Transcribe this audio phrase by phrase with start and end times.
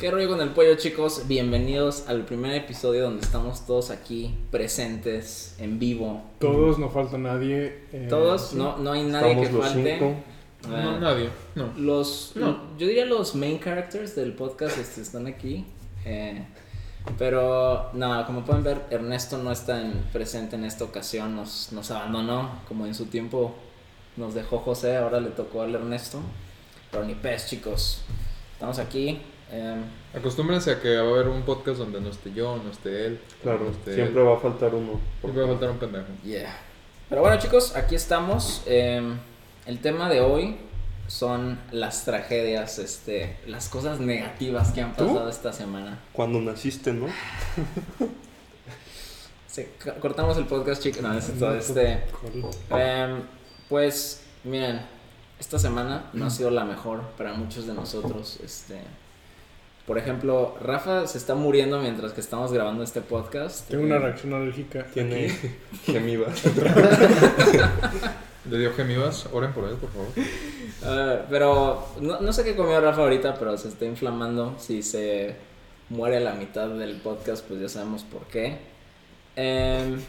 [0.00, 1.24] ¿Qué rollo con el pollo, chicos?
[1.28, 6.22] Bienvenidos al primer episodio donde estamos todos aquí presentes, en vivo.
[6.38, 7.82] Todos, no falta nadie.
[7.92, 8.56] eh, Todos, sí.
[8.56, 9.98] no, no hay nadie Estamos que los falte.
[9.98, 10.06] cinco.
[10.74, 11.28] Eh, No, nadie.
[11.54, 11.72] No.
[11.76, 12.62] Los, No.
[12.78, 15.66] yo diría los main characters del podcast este, están aquí.
[16.06, 16.46] eh,
[17.18, 21.90] pero no, como pueden ver, Ernesto no está en- presente en esta ocasión, nos, nos
[21.90, 23.54] abandonó, como en su tiempo
[24.16, 26.20] nos dejó José, ahora le tocó al Ernesto.
[26.90, 28.02] Pero ni pez, chicos.
[28.54, 29.20] Estamos aquí.
[29.52, 29.76] Eh,
[30.14, 33.20] Acostúmbrense a que va a haber un podcast donde no esté yo, no esté él.
[33.42, 34.28] Claro, no esté siempre él.
[34.28, 35.00] va a faltar uno.
[35.20, 36.06] Siempre va a faltar un pendejo.
[36.24, 36.56] Yeah.
[37.08, 38.62] Pero bueno, chicos, aquí estamos.
[38.66, 39.02] eh,
[39.66, 40.56] el tema de hoy
[41.06, 45.06] son las tragedias, este, las cosas negativas que han ¿Tú?
[45.08, 45.98] pasado esta semana.
[46.12, 47.06] Cuando naciste, ¿no?
[49.46, 51.02] Sí, co- cortamos el podcast, chicos.
[51.02, 52.04] No, es todo, este.
[52.70, 53.22] em,
[53.68, 54.80] pues, miren,
[55.40, 58.38] esta semana no ha sido la mejor para muchos de nosotros.
[58.44, 58.80] Este.
[59.86, 63.68] Por ejemplo, Rafa se está muriendo mientras que estamos grabando este podcast.
[63.68, 64.84] Tengo una reacción alérgica.
[64.92, 65.28] Tiene
[65.84, 66.42] gemivas.
[68.50, 70.08] Le dio gemivas, oren por él, por favor.
[71.28, 74.54] Pero no, no sé qué comió Rafa ahorita, pero se está inflamando.
[74.58, 75.36] Si se
[75.90, 78.58] muere a la mitad del podcast, pues ya sabemos por qué.
[79.36, 80.00] Em,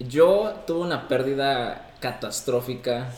[0.00, 3.10] yo tuve una pérdida catastrófica,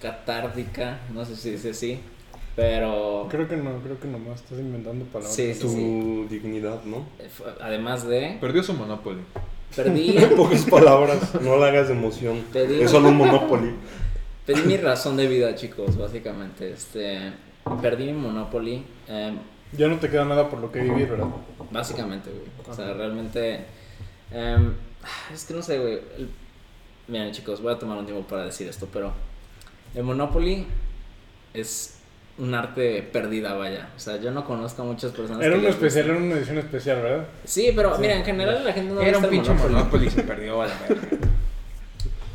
[0.00, 2.00] catárdica, no sé si dice así,
[2.56, 5.34] pero Creo que no, creo que nomás estás inventando palabras.
[5.36, 5.60] Sí, sí.
[5.60, 7.04] Tu dignidad, ¿no?
[7.18, 7.28] eh,
[7.60, 9.20] además de Perdió su Monopoly.
[9.74, 12.42] perdí, En pocas palabras, no le hagas de emoción.
[12.52, 13.74] Pedí- Es solo un Monopoly.
[14.46, 16.72] perdí mi razón de vida, chicos, básicamente.
[16.72, 17.32] Este,
[17.82, 18.84] perdí mi Monopoly.
[19.08, 19.36] em,
[19.76, 21.26] Ya no te queda nada por lo que vivir, ¿verdad?
[21.70, 22.44] Básicamente, güey.
[22.68, 23.64] O sea, realmente.
[24.32, 24.72] em,
[25.34, 25.94] es que no sé, güey.
[26.16, 26.30] el-
[27.08, 29.12] Miren, chicos, voy a tomar un tiempo para decir esto, pero.
[29.94, 30.66] El Monopoly
[31.54, 31.98] es
[32.38, 33.90] un arte perdida, vaya.
[33.96, 35.42] O sea, yo no conozco a muchas personas.
[35.42, 35.86] Era que una les guste.
[35.86, 37.26] especial, era una edición especial, ¿verdad?
[37.44, 40.10] Sí, pero mira, en general la gente no Era un pinche Monopoly.
[40.10, 40.74] Se perdió a la.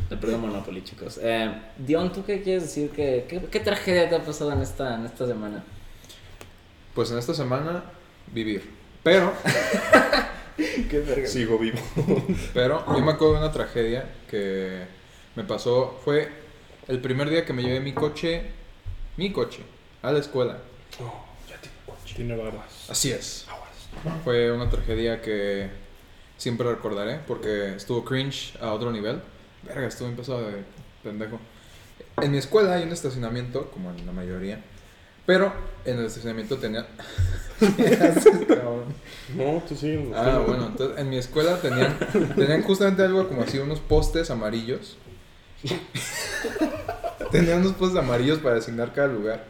[0.09, 1.19] Le perdió Monopoly, chicos.
[1.21, 2.89] Eh, Dion, ¿tú qué quieres decir?
[2.89, 5.63] ¿Qué, qué, qué tragedia te ha pasado en esta, en esta semana?
[6.93, 7.83] Pues en esta semana,
[8.33, 8.69] vivir.
[9.03, 9.33] Pero,
[10.89, 11.27] Qué verga.
[11.27, 11.79] Sigo vivo.
[12.53, 14.81] pero, yo me acuerdo de una tragedia que
[15.35, 15.99] me pasó.
[16.03, 16.27] Fue
[16.87, 18.43] el primer día que me llevé mi coche,
[19.17, 19.61] mi coche,
[20.01, 20.57] a la escuela.
[22.15, 22.89] Tiene barbas.
[22.89, 23.45] Así es.
[24.23, 25.69] Fue una tragedia que
[26.37, 29.21] siempre recordaré porque estuvo cringe a otro nivel.
[29.63, 30.63] Verga, estuvo empezado de
[31.03, 31.39] pendejo.
[32.21, 34.61] En mi escuela hay un estacionamiento, como en la mayoría,
[35.25, 35.53] pero
[35.85, 36.87] en el estacionamiento tenía...
[37.59, 38.85] Cabrón.
[39.35, 40.11] No, tú sí.
[40.13, 41.97] ah, bueno, entonces en mi escuela tenían,
[42.35, 44.97] tenían justamente algo como así, unos postes amarillos.
[47.31, 49.45] tenían unos postes amarillos para designar cada lugar.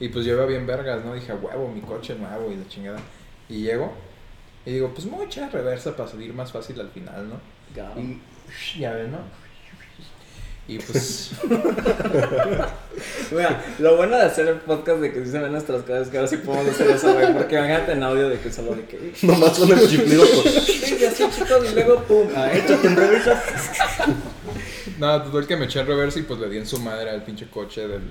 [0.00, 1.14] Y pues yo iba bien vergas, ¿no?
[1.14, 2.98] Dije, "A huevo, mi coche nuevo y la chingada.
[3.48, 3.92] Y llego
[4.66, 7.40] y digo, pues me voy a echar reversa para salir más fácil al final, ¿no?
[7.98, 8.20] Y
[8.78, 9.18] ya ven, ¿no?
[10.68, 11.32] Y pues...
[13.32, 16.08] Mira, lo bueno de hacer el podcast de que sí se ven nuestras caras es
[16.10, 17.32] que ahora sí podemos hacer eso, güey.
[17.32, 19.12] Porque imagínate en audio de que solo de que.
[19.26, 20.24] Nomás son el chiflido.
[20.42, 20.54] pues.
[20.64, 22.28] Sí, y así chicos, y luego pum.
[22.36, 23.42] Ah, échate en reversa.
[24.98, 27.24] Nada, total que me eché en reversa y pues le di en su madre al
[27.24, 28.02] pinche coche del,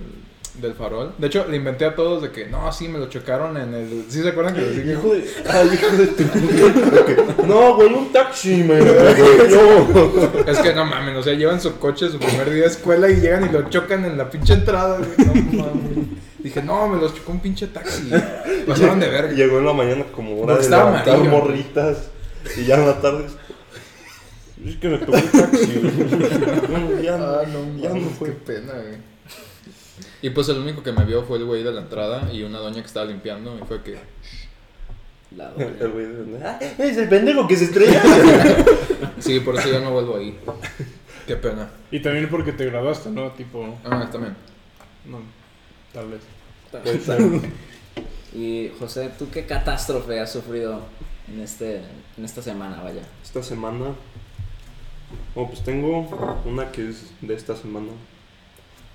[0.56, 1.14] del farol.
[1.18, 4.06] De hecho, le inventé a todos de que, no, sí, me lo chocaron en el...
[4.10, 4.92] ¿Sí se acuerdan que les dije?
[4.94, 5.24] Hijo de.
[5.50, 7.44] Ay, hijo de tu.
[7.48, 8.80] No, güey, un taxi, me.
[8.80, 10.46] No.
[10.48, 13.20] Es que no mames, o sea, llevan su coche su primer día de escuela y
[13.22, 15.10] llegan y lo chocan en la pinche entrada, güey.
[15.54, 16.08] No mames.
[16.40, 18.10] Dije, no, me los chocó un pinche taxi.
[18.68, 19.32] Pasaron de verga.
[19.34, 21.30] Llegó en la mañana como hora de levantar amarillo.
[21.32, 21.98] morritas.
[22.58, 23.26] Y ya en la tarde.
[24.66, 25.82] Es que me tocó el taxi.
[26.70, 28.30] No, ya Ah, no, ya no fue.
[28.30, 29.10] qué pena, güey.
[30.22, 32.60] Y pues el único que me vio fue el güey de la entrada y una
[32.60, 33.98] doña que estaba limpiando y fue que...
[35.36, 35.94] La El doña.
[35.94, 38.02] güey de- "Ah, Es el pendejo que se estrella.
[39.20, 40.38] Sí, por eso ya no vuelvo ahí.
[41.28, 41.70] Qué pena.
[41.92, 43.32] Y también porque te graduaste, ¿no?
[43.32, 44.34] Tipo, Ah, también.
[45.06, 45.20] no,
[45.94, 46.22] tal vez.
[46.72, 47.20] Puede ser.
[48.34, 50.82] Y José, ¿tú qué catástrofe has sufrido
[51.28, 51.82] en, este,
[52.18, 53.02] en esta semana, vaya?
[53.24, 53.94] Esta semana.
[55.36, 57.88] Oh, pues tengo una que es de esta semana.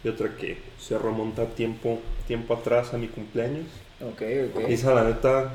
[0.05, 3.67] Y otra que se remonta tiempo, tiempo atrás a mi cumpleaños.
[4.01, 4.23] Ok,
[4.55, 4.69] ok.
[4.69, 5.53] Esa, la neta,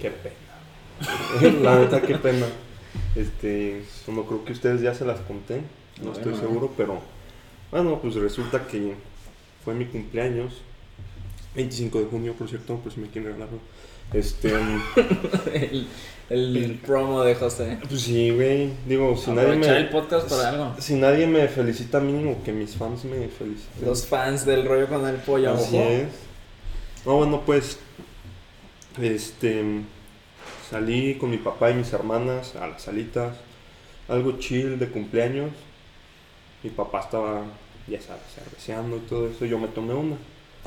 [0.00, 1.60] qué pena.
[1.62, 2.46] la neta, qué pena.
[3.16, 5.60] Este, no creo que ustedes ya se las conté,
[6.02, 7.00] no estoy seguro, pero
[7.70, 8.94] bueno, pues resulta que
[9.64, 10.62] fue mi cumpleaños,
[11.56, 13.58] 25 de junio, por cierto, por si me quieren regalarlo.
[14.12, 14.52] Este,
[15.54, 15.86] el,
[16.30, 17.78] el promo de José.
[17.88, 20.74] pues sí, güey, digo, si nadie me, el podcast para algo.
[20.78, 23.86] si nadie me felicita, mínimo que mis fans me feliciten.
[23.86, 25.52] Los fans del rollo con el pollo.
[25.54, 25.84] Así ojo.
[25.88, 26.08] es.
[27.06, 27.78] No, bueno, pues
[29.00, 29.62] Este,
[30.70, 33.36] salí con mi papá y mis hermanas a las salitas,
[34.08, 35.50] algo chill de cumpleaños.
[36.62, 37.42] Mi papá estaba,
[37.88, 39.44] ya sabes, cerveceando y todo eso.
[39.44, 40.16] Yo me tomé una.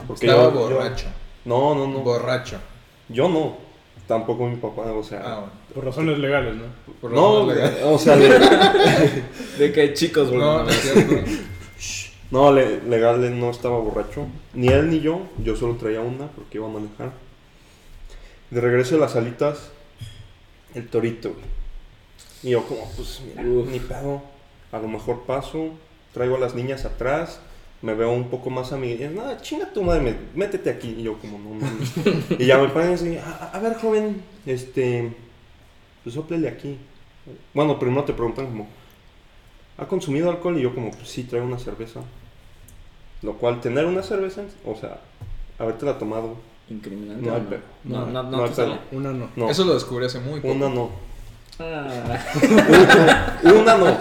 [0.08, 1.08] Porque Estaba yo- yo- borracho.
[1.46, 2.00] no, no, no.
[2.00, 2.58] Borracho.
[3.10, 3.58] yo no.
[4.08, 5.22] Tampoco mi papá, o sea.
[5.26, 5.52] Ah, bueno.
[5.74, 6.64] Por razones legales, ¿no?
[7.02, 7.80] Por no, legales.
[7.84, 8.30] o sea, le-
[9.60, 10.66] De que chicos, No, bueno,
[12.32, 14.26] no le- legal no estaba borracho.
[14.54, 15.22] Ni él ni yo.
[15.44, 17.12] Yo solo traía una porque iba a manejar.
[18.50, 19.72] De regreso de las salitas,
[20.74, 21.44] el torito, güey.
[22.44, 23.68] Y yo como, pues mira, Uf.
[23.70, 24.22] ni pedo.
[24.72, 25.70] A lo mejor paso,
[26.14, 27.42] traigo a las niñas atrás,
[27.82, 28.92] me veo un poco más a mí.
[28.92, 30.96] Y nada, chinga tu madre, me- métete aquí.
[30.98, 31.92] Y yo como, no mames.
[32.40, 35.12] y ya me ponen así, a, a ver joven, este,
[36.04, 36.78] pues soplele aquí.
[37.54, 38.68] Bueno, primero te preguntan como,
[39.78, 40.58] ¿ha consumido alcohol?
[40.58, 42.02] Y yo como, pues sí, traigo una cerveza.
[43.22, 45.00] Lo cual, tener una cerveza, o sea,
[45.60, 46.36] habértela tomado,
[46.70, 47.26] Incriminante.
[47.26, 47.42] No ¿o hay
[47.86, 48.06] no?
[48.06, 48.80] No, no, no, No.
[48.92, 49.30] Una no.
[49.38, 49.50] no.
[49.50, 50.54] Eso lo descubrí hace muy poco.
[50.54, 50.90] Una no.
[51.60, 52.20] Ah,
[53.44, 53.98] Una no.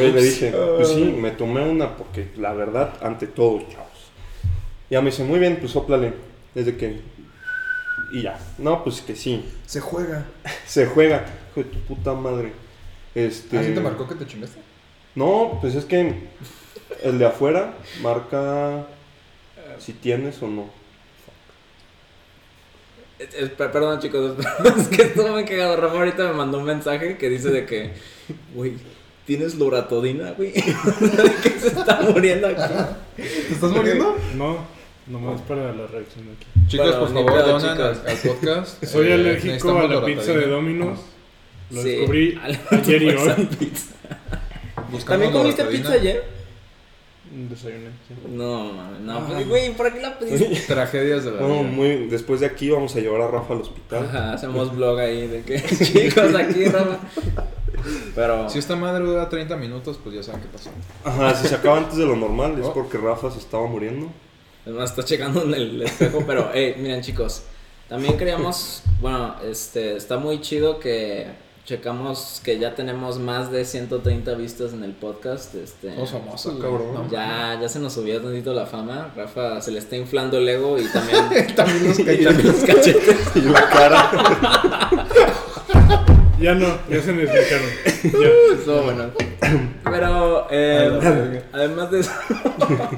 [0.00, 3.88] Pues le dije, pues sí, me tomé una porque la verdad, ante todo, chavos.
[4.90, 6.12] Ya me dice, muy bien, pues soplale.
[6.54, 7.00] Desde que.
[8.12, 8.38] Y ya.
[8.58, 9.44] No, pues que sí.
[9.66, 10.26] Se juega.
[10.66, 11.24] Se juega.
[11.50, 12.52] Hijo de tu puta madre.
[13.14, 13.58] Este.
[13.58, 14.58] ¿Así te marcó que te chingaste?
[15.14, 16.14] No, pues es que
[17.02, 18.86] el de afuera marca
[19.78, 20.68] si tienes o no.
[23.18, 24.34] es- es- per- perdón, chicos,
[24.78, 25.76] es que estuvo muy cagado.
[25.76, 27.92] Rafa ahorita me mandó un mensaje que dice de que,
[28.54, 28.74] güey,
[29.30, 30.50] ¿tienes loratodina, güey?
[30.52, 30.62] ¿De
[31.40, 32.74] qué se está muriendo aquí?
[33.16, 34.16] ¿Te estás muriendo?
[34.36, 34.58] No,
[35.06, 36.46] nomás para la reacción de aquí.
[36.66, 38.82] Chicos, por favor, donan al, al podcast.
[38.84, 40.98] Soy Eh, alérgico a la pizza de Domino's.
[41.70, 42.40] Lo Sí, descubrí
[42.70, 43.72] ayer y hoy.
[45.06, 46.24] ¿También comiste pizza ayer?
[47.48, 47.90] Desayuné.
[48.08, 48.14] sí.
[48.28, 49.24] No, mames, no, Ah.
[49.28, 50.62] pues, güey, ¿para qué la pediste?
[50.66, 51.70] Tragedias de la Bueno, vida.
[51.70, 54.06] muy, después de aquí vamos a llevar a Rafa al hospital.
[54.06, 56.98] Ajá, hacemos vlog ahí de que, chicos, aquí, Rafa.
[58.14, 60.70] Pero, Si esta madre dura 30 minutos, pues ya saben qué pasó.
[61.04, 62.72] Ajá, si se acaba antes de lo normal es Oh.
[62.74, 64.08] porque Rafa se estaba muriendo.
[64.64, 67.42] además está checando en el espejo, pero, hey, miren, chicos,
[67.88, 71.26] también queríamos, bueno, este, está muy chido que
[71.64, 75.94] checamos que ya tenemos más de 130 vistas en el podcast, este...
[75.94, 76.62] Somos famosos, güey.
[76.62, 77.08] cabrón.
[77.10, 79.12] Ya, ya se nos subió tantito la fama.
[79.14, 81.96] Rafa se le está inflando el ego y también, también los
[82.64, 83.16] cachetes.
[83.36, 85.06] Y la cara.
[86.40, 87.66] Ya no, ya se necesitaron.
[88.02, 88.54] Ya.
[88.54, 89.10] Estuvo bueno.
[89.84, 92.12] Pero, eh, además de eso,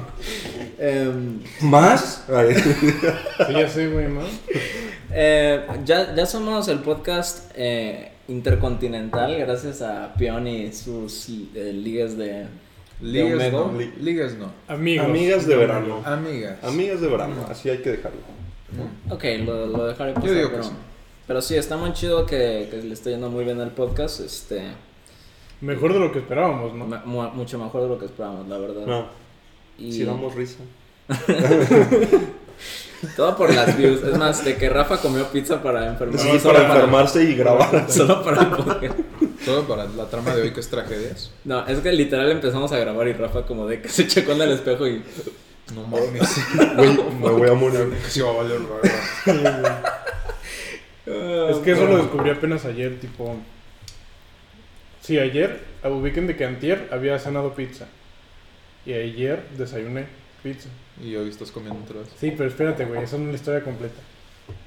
[0.79, 2.25] em, ¿Más?
[2.27, 4.25] Sí, ya sé, güey, más.
[5.11, 12.17] eh, ya, ya somos el podcast eh, intercontinental gracias a Pion y sus eh, ligas
[12.17, 12.45] de,
[13.01, 13.73] Ligas no.
[13.99, 14.51] Ligas no.
[14.67, 15.05] Amigos.
[15.05, 16.01] Amigas de verano.
[16.05, 16.63] Amigas.
[16.63, 18.19] Amigas de verano, así hay que dejarlo.
[19.09, 20.29] Ok, lo, lo dejaré pasar.
[20.29, 20.71] Yo digo que pero, sí.
[21.27, 24.19] Pero sí, está muy chido que, que le esté yendo muy bien al podcast.
[24.21, 24.63] Este,
[25.61, 26.85] Mejor de lo que esperábamos, ¿no?
[26.85, 28.85] mu- mu- mucho mejor de lo que esperábamos, la verdad.
[28.85, 29.05] No,
[29.77, 30.59] y si damos risa.
[33.15, 34.01] todo por las views.
[34.03, 36.31] Es más, de que Rafa comió pizza para enfermarse.
[36.31, 37.89] Sí, solo para enfermarse y grabar.
[37.91, 38.95] Solo para el podcast.
[39.45, 41.31] Todo para la trama de hoy que es tragedias.
[41.43, 44.41] No, es que literal empezamos a grabar y Rafa como de que se checó en
[44.43, 45.03] el espejo y...
[45.75, 46.37] No mames.
[46.77, 47.89] Güey, me voy a morir.
[48.03, 48.59] que sí va a valer
[51.05, 51.49] verga.
[51.51, 53.35] Es que eso lo descubrí apenas ayer, tipo.
[55.01, 57.87] Sí, ayer, ubiquen de que antier había cenado pizza.
[58.85, 60.05] Y ayer desayuné
[60.41, 60.69] pizza.
[61.01, 62.09] Y hoy estás comiendo otra vez.
[62.17, 63.99] Sí, pero espérate, güey, esa no es la historia completa.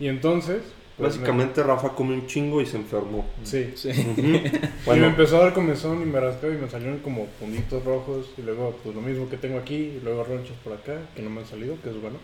[0.01, 0.63] Y entonces.
[0.97, 3.27] pues, Básicamente Rafa come un chingo y se enfermó.
[3.45, 3.73] sí.
[3.75, 3.91] Sí.
[4.87, 8.31] Y me empezó a dar comezón y me rascaba y me salieron como puntitos rojos.
[8.39, 9.75] Y luego, pues lo mismo que tengo aquí.
[9.75, 12.19] Y luego ronchas por acá, que no me han salido, que es bueno.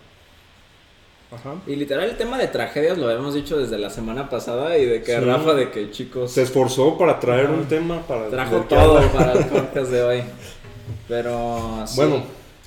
[1.35, 1.55] Ajá.
[1.67, 5.03] Y literal el tema de tragedias lo habíamos dicho desde la semana pasada y de
[5.03, 5.25] que Sí.
[5.25, 7.55] Rafa de que chicos se esforzó para traer Ajá.
[7.55, 10.23] un tema para trajo todo para el podcast de hoy.
[11.09, 11.97] Pero sí.
[11.97, 12.17] Bueno,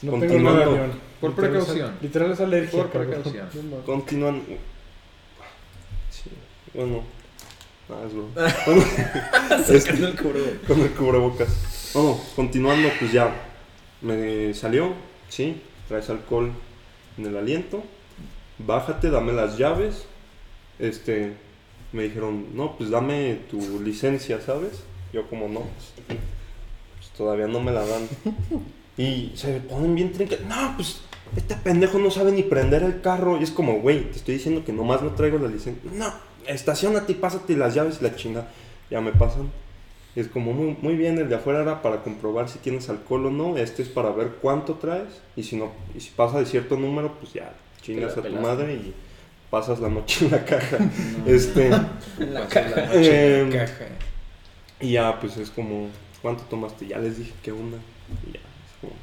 [0.01, 0.59] No tengo Continuando.
[0.65, 0.91] nada, León.
[1.21, 1.95] Por Literal es- precaución.
[2.01, 2.81] Literal es alergia.
[2.83, 3.47] Por precaución.
[3.69, 4.41] No continúan.
[6.09, 6.29] Sí,
[6.73, 7.03] bueno.
[7.87, 8.31] Nada, es broma.
[9.63, 10.67] sacando el cubrebocas.
[10.67, 11.91] Con el cubrebocas.
[11.93, 13.31] Bueno, continuando, pues ya.
[14.01, 14.93] Me salió,
[15.29, 16.51] sí, traes alcohol
[17.17, 17.83] en el aliento.
[18.57, 20.05] Bájate, dame las llaves.
[20.79, 21.33] Este,
[21.91, 24.83] me dijeron, no, pues dame tu licencia, ¿sabes?
[25.13, 28.07] Yo como no, pues, pues, todavía no me la dan.
[28.97, 30.37] Y se ponen bien trinca.
[30.47, 31.01] No, pues
[31.35, 33.37] este pendejo no sabe ni prender el carro.
[33.37, 35.91] Y es como, güey, te estoy diciendo que nomás no traigo la licencia.
[35.93, 36.13] No,
[36.47, 38.47] estacionate y pásate las llaves y la chinga.
[38.89, 39.51] Ya me pasan.
[40.15, 43.25] Y es como muy, muy bien, el de afuera era para comprobar si tienes alcohol
[43.25, 43.57] o no.
[43.57, 45.21] Este es para ver cuánto traes.
[45.35, 47.53] Y si no, y si pasa de cierto número, pues ya
[47.85, 48.93] chingas a tu madre y
[49.49, 50.77] pasas la noche en la caja.
[51.25, 53.85] Este, En la la noche en Em, la caja.
[54.79, 55.89] y ya, pues es como,
[56.21, 56.87] ¿cuánto tomaste?
[56.87, 57.77] Ya les dije que una.
[58.27, 58.93] Y ya, es como.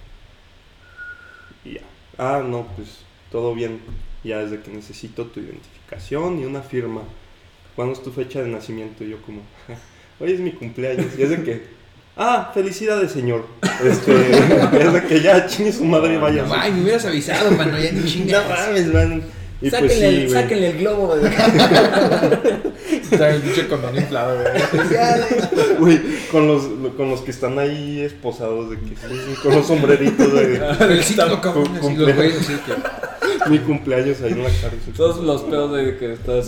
[1.64, 1.82] Y ya.
[2.18, 3.80] Ah, no, pues todo bien.
[4.24, 7.02] Ya desde que necesito tu identificación y una firma.
[7.74, 9.02] ¿Cuándo es tu fecha de nacimiento?
[9.04, 9.42] Y yo como,
[10.20, 11.18] hoy es mi cumpleaños.
[11.18, 11.66] Y es de que,
[12.16, 13.46] ah, felicidades, señor.
[13.84, 14.12] Este,
[14.80, 16.44] es de que ya chingue su madre y vaya.
[16.54, 18.48] Ay, me hubieras avisado, mano, ya ni No chingas.
[18.48, 19.22] mames, man.
[19.60, 20.42] Y sáquenle, pues sí, el, güey.
[20.42, 21.32] sáquenle el globo, güey.
[23.12, 24.52] Está el pinche condón inflado, güey.
[25.78, 26.00] Güey,
[26.32, 26.64] con los,
[26.96, 28.94] con los que están ahí esposados de que
[29.40, 31.76] con los sombreritos de Felicito, cabrón.
[31.80, 33.50] Así los güeyes así que.
[33.50, 34.80] mi cumpleaños ahí en la cárcel.
[34.96, 36.46] Todos los pedos de que estás.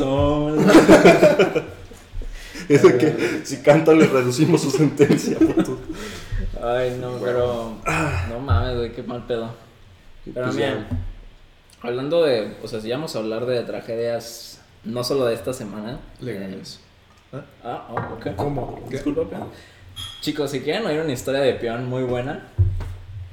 [2.68, 5.38] Es de que si canta le reducimos su sentencia.
[5.38, 5.78] puto.
[6.62, 7.76] Ay, no, pero.
[8.28, 9.54] No mames, güey, qué mal pedo.
[10.24, 10.86] Pero pues mira,
[11.82, 12.56] hablando de.
[12.62, 16.00] O sea, si vamos a hablar de tragedias, no solo de esta semana.
[16.20, 16.80] Legales.
[17.32, 18.36] eh, ah, oh, ok.
[18.36, 18.80] ¿Cómo?
[18.88, 19.48] Disculpa, peón.
[20.20, 22.48] Chicos, si quieren oír una historia de peón muy buena,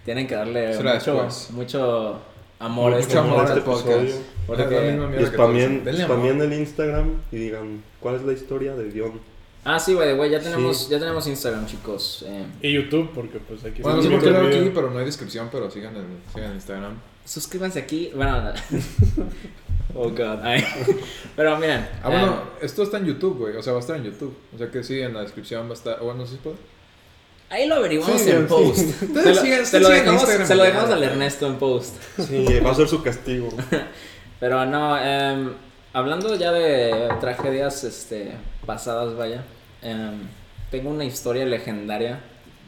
[0.05, 2.21] tienen que darle mucho, mucho
[2.61, 4.05] amor a Mucho este amor este al podcast.
[5.19, 9.19] Y spamien, spamien el Instagram y digan cuál es la historia de Dion.
[9.63, 10.45] Ah, sí, güey, güey, ya Sí.
[10.45, 12.25] tenemos, ya tenemos Instagram, chicos.
[12.27, 14.97] Eh, Y YouTube, porque pues aquí Bueno, no sé por qué el aquí, pero no
[14.99, 16.93] hay descripción, pero sigan en, sigan en Instagram.
[17.25, 18.11] suscríbanse aquí.
[18.15, 18.51] Bueno,
[19.95, 20.39] oh god.
[20.43, 20.63] Ay.
[21.35, 21.87] Pero miren.
[22.01, 23.55] Ah, bueno, eh, esto está en YouTube, güey.
[23.55, 24.35] O sea, va a estar en YouTube.
[24.53, 25.99] O sea que sí, en la descripción va a estar.
[25.99, 26.55] Bueno, no sé si puede.
[27.51, 28.45] Ahí lo averiguamos Sí, en sí.
[28.47, 28.79] post.
[29.03, 31.95] Ustedes Se lo, sigan- se lo dejamos, se lo al Ernesto en post.
[32.17, 33.49] Sí, va a ser su castigo.
[34.39, 35.53] Pero no, em,
[35.93, 38.31] hablando ya de tragedias este,
[38.65, 39.43] pasadas, vaya,
[39.83, 40.13] em,
[40.71, 42.19] tengo una historia legendaria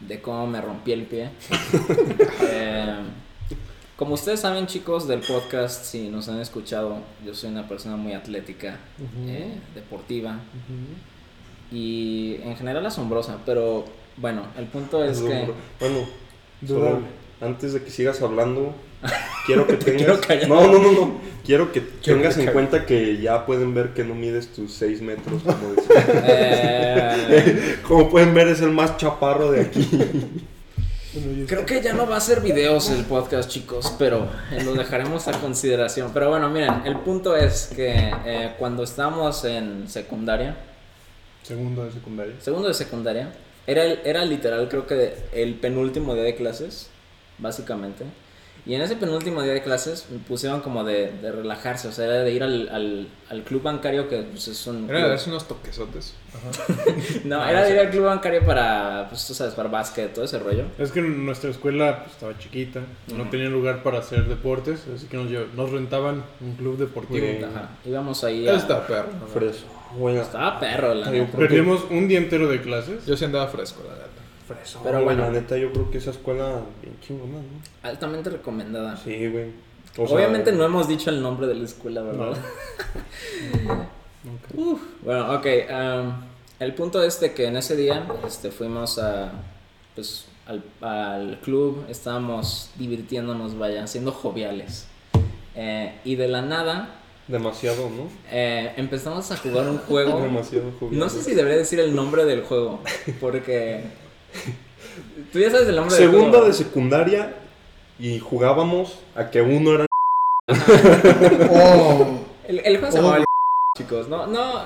[0.08, 1.30] de cómo me rompí el pie.
[2.52, 3.06] Em,
[3.96, 8.14] como ustedes saben, chicos del podcast, si nos han escuchado, yo soy una persona muy
[8.14, 8.78] atlética,
[9.28, 10.40] eh, deportiva
[11.72, 13.86] y en general asombrosa, pero
[14.18, 15.50] bueno, el punto es que...
[15.80, 16.08] Bueno,
[16.68, 17.00] solo
[17.42, 18.74] antes de que sigas hablando,
[19.46, 20.20] quiero que tengas.
[20.26, 21.34] quiero no, no, no, no.
[21.46, 24.72] Quiero que Quiero tengas que en cuenta que ya pueden ver que no mides tus
[24.76, 26.06] 6 metros, como decía.
[26.26, 29.90] eh, Como pueden ver, es el más chaparro de aquí.
[31.48, 35.28] Creo que ya no va a ser videos el podcast, chicos, pero eh, lo dejaremos
[35.28, 36.12] a consideración.
[36.14, 37.94] Pero bueno, miren, el punto es que
[38.26, 40.56] eh, cuando estábamos en secundaria,
[41.44, 42.34] Segundo de secundaria.
[42.40, 43.34] segundo de secundaria,
[43.68, 46.90] era, era literal, creo que el penúltimo día de clases,
[47.38, 48.06] básicamente.
[48.66, 52.06] Y en ese penúltimo día de clases me pusieron como de, de relajarse, o sea,
[52.06, 54.90] era de ir al, al, al club bancario, que pues, es un...
[54.90, 56.14] Era de darse unos toquesotes.
[57.26, 60.26] No, Ah, era de ir al club bancario para, pues tú sabes, para básquet, todo
[60.26, 60.64] ese rollo.
[60.78, 62.82] Es que nuestra escuela pues, estaba chiquita,
[63.16, 67.26] no tenía lugar para hacer deportes, así que nos, nos rentaban un club deportivo.
[67.46, 68.56] Ajá, íbamos ahí a...
[68.56, 69.10] está perro.
[69.20, 69.28] ¿no?
[69.28, 69.66] Freso.
[69.98, 71.12] Bueno, Estaba perro, la.
[71.28, 73.06] Perdimos un día entero de clases.
[73.06, 74.08] Yo sí andaba fresco, la neta.
[74.48, 74.82] Freso.
[74.84, 75.24] Pero bueno.
[75.24, 77.90] la neta, yo creo que esa escuela bien chingona, ¿no?
[77.90, 78.98] Altamente recomendada.
[78.98, 79.52] Sí, güey.
[79.98, 82.38] O sea, Obviamente no hemos dicho el nombre de la escuela, ¿verdad?
[84.24, 84.50] Nunca.
[84.56, 85.46] Uf, bueno, ok.
[85.70, 86.14] um,
[86.60, 89.32] el punto es de que en ese día este, fuimos a,
[89.96, 94.88] pues, al, al club, estábamos divirtiéndonos, vaya, siendo joviales.
[95.56, 98.10] Eh, y de la nada Demasiado, ¿no?
[98.32, 100.20] eh, empezamos a jugar un juego.
[100.22, 101.00] Demasiado jovial.
[101.00, 102.82] No sé si debería decir el nombre del juego,
[103.22, 103.82] porque...
[105.32, 106.46] Tú ya sabes el nombre Segunda juego.
[106.46, 107.34] de secundaria
[108.00, 109.86] y jugábamos a que uno era.
[111.50, 112.20] ¡Oh!
[112.48, 113.26] El, el juego se llamaba el
[113.78, 114.10] chicos.
[114.10, 114.66] No, no,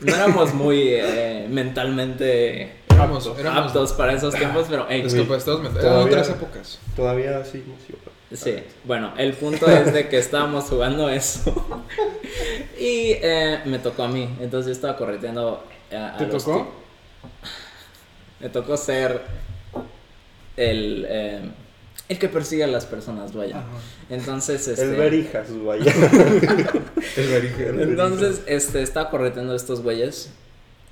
[0.00, 5.86] no éramos muy eh, mentalmente Éramos, éramos aptos para esos tiempos, pero hey, discapacitados mentales.
[5.86, 6.78] Todavía- otras épocas.
[6.96, 7.94] Todavía sí, sí,
[8.36, 8.54] sí.
[8.84, 11.52] Bueno, el punto es de que estábamos jugando eso
[12.78, 14.28] y eh, me tocó a mí.
[14.40, 16.68] Entonces yo estaba correteando a, a ¿Te los tocó?
[18.44, 19.22] Me tocó ser
[20.58, 21.40] el eh,
[22.10, 23.62] el que persigue a las personas, vaya.
[24.10, 24.82] Entonces este.
[24.82, 25.90] El verijas, vaya.
[27.16, 27.80] El verigen.
[27.80, 30.30] Entonces, este, estaba correteando a estos güeyes.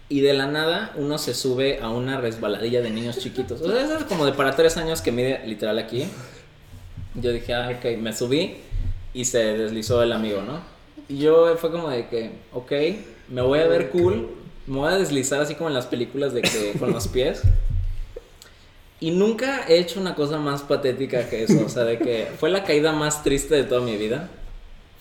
[0.09, 3.61] Y de la nada, uno se sube a una resbaladilla de niños chiquitos.
[3.61, 6.07] O sea, eso es como de para tres años que mide literal aquí.
[7.15, 8.57] Yo dije, ah, ok, me subí
[9.13, 10.61] y se deslizó el amigo, ¿no?
[11.07, 12.73] Y yo fue como de que, ok,
[13.29, 14.31] me voy a ver cool,
[14.67, 17.43] me voy a deslizar así como en las películas de que con los pies.
[19.01, 22.51] Y nunca he hecho una cosa más patética que eso, o sea, de que fue
[22.51, 24.29] la caída más triste de toda mi vida.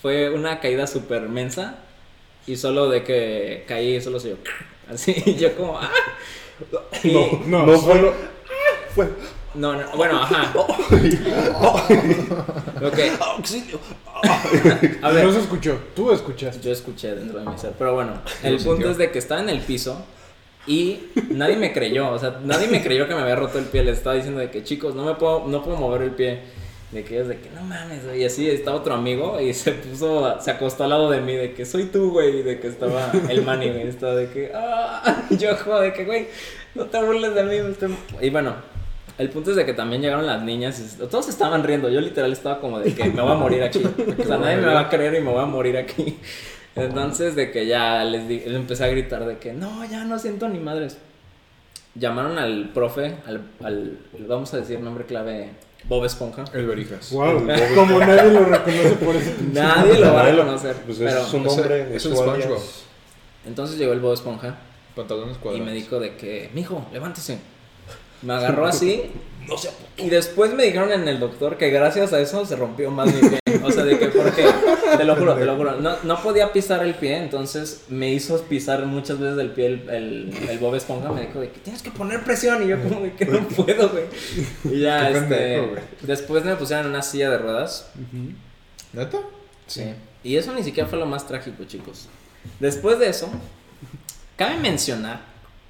[0.02, 1.76] Fue una caída súper mensa
[2.48, 4.38] y solo de que caí, solo soy yo.
[4.92, 5.92] Así, y yo como, ¡ah!
[7.04, 7.14] Y-
[7.46, 8.14] No, No solo.
[8.96, 9.08] Fue.
[9.54, 10.54] No, no, bueno, ajá.
[12.84, 13.00] ok.
[13.20, 13.80] ¡Auxilio!
[15.02, 16.62] A ver, No se escuchó, tú escuchaste.
[16.66, 17.74] yo escuché dentro de mi ser.
[17.78, 20.06] Pero bueno, el Lo punto es de que estaba en el piso
[20.68, 22.10] y nadie me creyó.
[22.12, 23.84] O sea, nadie me creyó que me había roto el pie.
[23.84, 26.40] Les estaba diciendo de que, chicos, no me puedo, no puedo mover el pie.
[26.92, 28.22] De que ellos de que no mames, güey.
[28.22, 31.54] Y así estaba otro amigo y se puso, se acostó al lado de mí de
[31.54, 32.40] que soy tú, güey.
[32.40, 33.88] Y de que estaba el Manny, güey.
[33.88, 36.28] Estaba de que, ah, y yo, joder, de que, güey,
[36.76, 37.60] no te burles de mí.
[37.62, 37.96] me estoy-".
[38.22, 38.56] Y bueno,
[39.18, 41.90] el punto es de que también llegaron las niñas y todos estaban riendo.
[41.90, 43.82] Yo literal estaba como de que me voy a morir aquí.
[44.20, 46.18] O sea, nadie me va a creer y me voy a morir aquí.
[46.76, 50.18] Entonces, de que ya les, di- les empecé a gritar de que no, ya no
[50.18, 50.98] siento ni madres.
[51.96, 55.50] Llamaron al profe, al, al vamos a decir nombre clave,
[55.90, 56.46] Bob Esponja.
[56.54, 57.12] El Berijas.
[57.12, 59.16] Wow, El Bob como nadie lo reconoce por
[59.52, 60.76] Nadie lo va a reconocer.
[60.86, 62.62] Pues pero, es su Ese- nombre, es es un SpongeBob.
[63.46, 64.56] entonces llegó el Bob Esponja
[64.96, 65.68] Pantalones y cuadrados.
[65.68, 67.40] me dijo de que, mijo, levántese.
[68.22, 69.12] Me agarró así.
[69.98, 73.30] Y después me dijeron en el doctor que gracias a eso se rompió más mi
[73.30, 73.40] pie.
[73.64, 74.46] O sea, de que porque,
[74.98, 78.42] te lo juro, te lo juro, no, no podía pisar el pie, entonces me hizo
[78.44, 81.12] pisar muchas veces el pie el, el, el Bob Esponja.
[81.12, 83.90] Me dijo de que tienes que poner presión y yo como de que no puedo,
[83.90, 84.06] güey.
[84.64, 87.92] Y ya, este, pendejo, después me pusieron en una silla de ruedas.
[88.94, 89.20] ¿Neta?
[89.68, 89.94] Sí.
[90.24, 92.08] Y eso ni siquiera fue lo más trágico, chicos.
[92.60, 93.30] Después de eso,
[94.38, 95.22] cabe mencionar,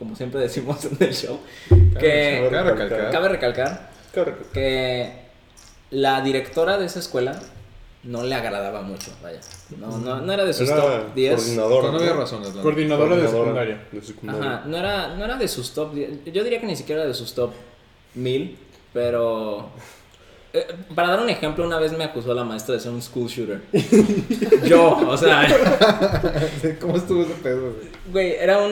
[0.02, 1.40] como siempre decimos en el show,
[2.00, 3.12] que Cabe recalcar.
[3.12, 4.46] cabe recalcar Correcto.
[4.52, 5.12] que
[5.92, 7.40] la directora de esa escuela
[8.04, 9.40] no le agradaba mucho, vaya.
[9.78, 11.36] No, no, no era de sus Era top 10.
[11.36, 11.82] coordinador.
[11.84, 11.98] Con ¿no?
[12.00, 12.50] obvias razones.
[12.50, 13.88] Coordinadora de Coordinadora secundaria.
[13.92, 14.42] de secundaria.
[14.56, 16.10] Ajá, no era, no era de sus top 10.
[16.34, 17.52] Yo diría que ni siquiera de sus top
[18.16, 18.58] 1000,
[18.92, 19.70] pero...
[20.54, 20.66] eh,
[20.96, 23.62] para dar un ejemplo, una vez me acusó la maestra de ser un school shooter.
[24.68, 25.48] Yo, o sea...
[26.82, 27.92] ¿Cómo estuvo ese pedo, güey?
[28.12, 28.72] Güey, era un,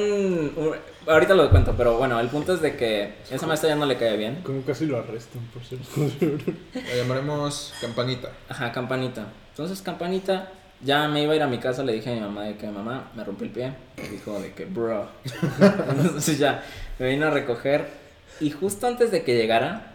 [0.56, 0.76] un-
[1.10, 3.98] Ahorita lo cuento, pero bueno, el punto es de que esa maestra ya no le
[3.98, 4.44] cae bien.
[4.44, 5.80] Como casi lo arrestan por ser
[6.76, 8.30] La llamaremos Campanita.
[8.48, 9.26] Ajá, campanita.
[9.50, 10.52] Entonces, campanita,
[10.84, 12.68] ya me iba a ir a mi casa, le dije a mi mamá de que
[12.68, 13.74] mamá, me rompí el pie.
[13.98, 15.08] Me dijo de que, bro.
[15.98, 16.64] Entonces ya,
[17.00, 17.88] me vino a recoger.
[18.40, 19.94] Y justo antes de que llegara,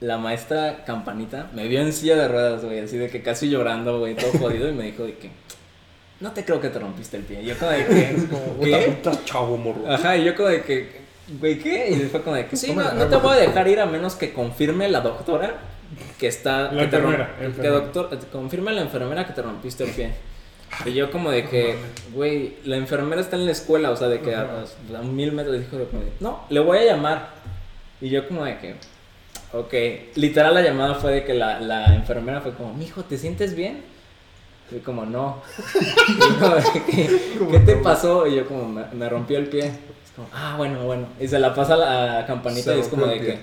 [0.00, 3.98] la maestra campanita me vio en silla de ruedas, güey, así de que casi llorando,
[3.98, 5.28] güey, todo jodido, y me dijo de que,
[6.20, 7.42] no te creo que te rompiste el pie.
[7.42, 8.16] Y yo como de que,
[8.62, 8.96] ¿qué?
[9.24, 9.90] Chavo morro.
[9.90, 11.00] Ajá, y yo como de que,
[11.40, 11.90] güey, ¿qué?
[11.90, 13.86] Y fue como de que, sí, no, la no te voy a dejar ir a
[13.86, 15.58] menos que confirme la doctora
[16.18, 16.72] que está...
[16.72, 17.74] La que te enfermera, Que enfermera.
[17.74, 20.12] doctor, eh, confirme la enfermera que te rompiste el pie.
[20.84, 21.76] Y yo como de que,
[22.12, 24.64] güey, la enfermera está en la escuela, o sea, de que a,
[24.98, 27.28] a mil metros dijo de como de, no, le voy a llamar.
[28.00, 28.74] Y yo como de que,
[29.52, 33.54] ok, literal la llamada fue de que la, la enfermera fue como, mijo, ¿te sientes
[33.54, 33.82] bien?
[34.70, 35.42] Y como, no.
[36.08, 38.26] Y de que, ¿Qué te pasó?
[38.26, 39.66] Y yo como, me, me rompió el pie.
[39.66, 41.06] Es como, ah, bueno, bueno.
[41.20, 43.38] Y se la pasa a la, campanita Se y es como de que,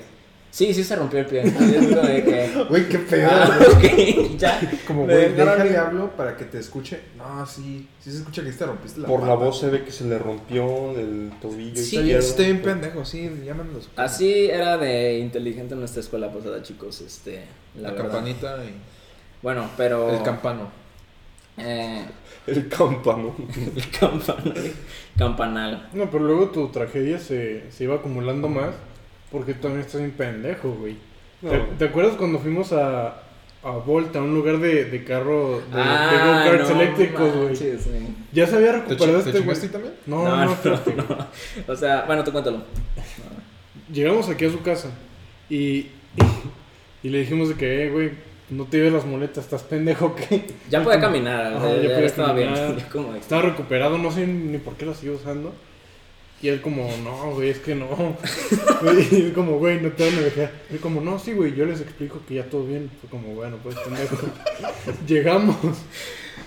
[0.50, 1.44] sí, sí se rompió el pie.
[1.46, 1.52] Y
[2.70, 3.30] Güey, qué pedo.
[3.32, 3.60] ah,
[4.38, 4.60] ya.
[4.88, 7.00] Como, güey, déjale hablo para que te escuche.
[7.18, 9.92] No, sí, sí se escucha que te rompiste la Por la voz se ve que
[9.92, 12.20] se le rompió el tobillo Sí, izquierdo.
[12.20, 13.90] está bien pendejo, sí, llámanos.
[13.96, 17.00] Así era de inteligente nuestra escuela pasada, chicos.
[17.02, 17.46] Este,
[17.80, 18.74] la, La, campanita y
[19.44, 20.10] Bueno, pero.
[20.10, 20.81] el campano.
[21.58, 22.06] Eh,
[22.48, 23.36] El campano.
[23.76, 24.72] el campanal.
[25.18, 25.90] Campanal.
[25.94, 28.76] No, pero luego tu tragedia se, se iba acumulando más
[29.32, 30.96] porque tú también estás bien pendejo, güey.
[31.42, 31.52] No.
[31.52, 33.22] ¿Te, te acuerdas cuando fuimos a,
[33.64, 37.56] a Volta, a un lugar de, de carro, de, de Ah, go-karts no eléctricos, güey?
[38.32, 39.68] Ya se había ¿Te, recuperado te este güey.
[39.70, 39.94] también?
[40.06, 41.28] No, No, no, no.
[41.68, 42.64] O sea, bueno, tú cuéntalo.
[43.92, 44.90] Llegamos aquí a su casa
[45.50, 45.88] y,
[47.04, 48.12] y, le dijimos de que, eh, güey,
[48.52, 52.54] no te lleves las muletas, estás pendejo, que Ya puede caminar, Ajá, ya estaba bien.
[52.54, 52.90] caminar.
[52.92, 55.54] Como estaba recuperado, no sé ni por qué las sigo usando.
[56.42, 57.86] Y él como, no, güey, es que no.
[59.12, 60.52] y él como, güey, no te van a dejar.
[60.72, 62.90] Él como, no, sí, güey, yo les explico que ya todo bien.
[63.00, 64.18] Fue como, bueno, pues pendejo.
[65.08, 65.56] Llegamos.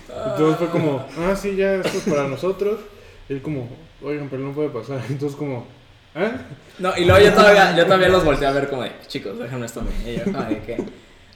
[0.09, 2.81] Entonces fue como, ah, sí, ya esto es para nosotros.
[3.29, 3.69] Él como,
[4.03, 5.01] oigan, pero no puede pasar.
[5.09, 5.65] Entonces como,
[6.13, 6.39] ¿ah?
[6.77, 9.65] No, y luego yo todavía, yo todavía los volteé a ver como de, chicos, déjenme
[9.65, 9.91] esto a mí.
[10.05, 10.77] Y yo, como de que,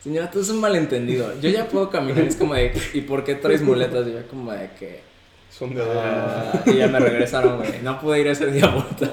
[0.03, 1.39] señora, tú es un malentendido.
[1.41, 2.23] Yo ya puedo caminar.
[2.23, 4.07] Es como de, ¿y por qué traes muletas?
[4.07, 5.01] Y yo, como de que,
[5.49, 7.81] Son de ah, y ya me regresaron, güey.
[7.81, 9.11] No pude ir ese día a Volta.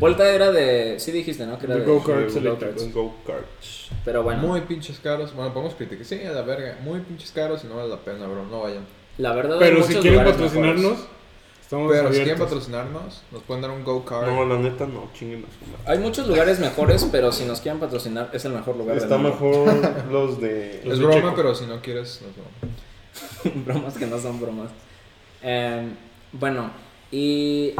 [0.00, 1.58] Volta era de, sí dijiste, ¿no?
[1.58, 2.92] Que era De go-karts eléctricos.
[2.92, 3.90] Go-karts.
[4.04, 5.34] Pero bueno, Muy pinches caros.
[5.34, 6.04] Bueno, podemos criticar.
[6.04, 6.78] Sí, a la verga.
[6.82, 8.44] Muy pinches caros y no vale la pena, bro.
[8.46, 8.84] No vayan.
[9.18, 11.08] la verdad Pero hay si quieren patrocinarnos, mejores.
[11.64, 12.46] Estamos Pero si quieren abiertos.
[12.46, 14.26] patrocinarnos, nos pueden dar un go-kart.
[14.28, 15.84] No, la neta no, chinguen a su madre.
[15.92, 19.22] Hay muchos lugares mejores, pero si nos quieren patrocinar, es el mejor lugar Está del
[19.22, 19.38] mundo.
[19.64, 20.80] mejor los de.
[20.84, 21.34] Los es de broma, Checo.
[21.36, 23.64] pero si no quieres, no es broma.
[23.66, 24.70] bromas que no son bromas.
[25.42, 25.90] Em,
[26.32, 26.70] bueno,
[27.10, 27.74] y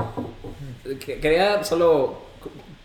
[1.04, 2.22] que- quería solo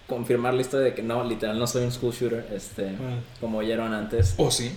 [0.07, 3.59] confirmar la historia de que no, literal, no soy un school shooter, este, Ah, como
[3.59, 4.33] oyeron antes.
[4.37, 4.71] ¿O sí?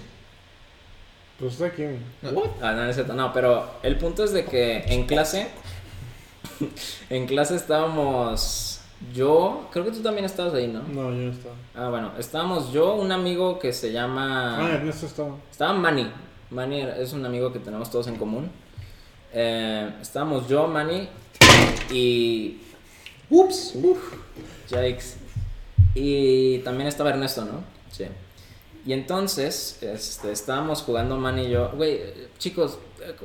[1.39, 1.85] pues está aquí.
[2.23, 5.49] Ah, no, no es cierto, no, pero el punto es de que en clase,
[7.11, 8.73] en clase estábamos
[9.13, 10.83] yo, creo que tú también estabas ahí, ¿no?
[10.83, 11.55] No, yo no estaba.
[11.75, 14.71] Ah, bueno, estábamos yo, un amigo que se Ah, llama...
[14.73, 15.37] Ernesto estaba.
[15.51, 16.09] Estaba Manny.
[16.51, 18.51] Manny es un amigo que tenemos todos en común.
[19.33, 21.09] Eh, estábamos yo, Manny
[21.91, 22.61] y...
[23.29, 23.75] Ups.
[23.83, 24.15] Uf.
[24.71, 25.17] Yikes.
[25.95, 27.65] Y también estaba Ernesto, ¿no?
[27.91, 28.05] Sí.
[28.87, 31.71] Y entonces, este, estábamos jugando Manny y yo.
[31.71, 32.01] Güey,
[32.39, 32.79] chicos,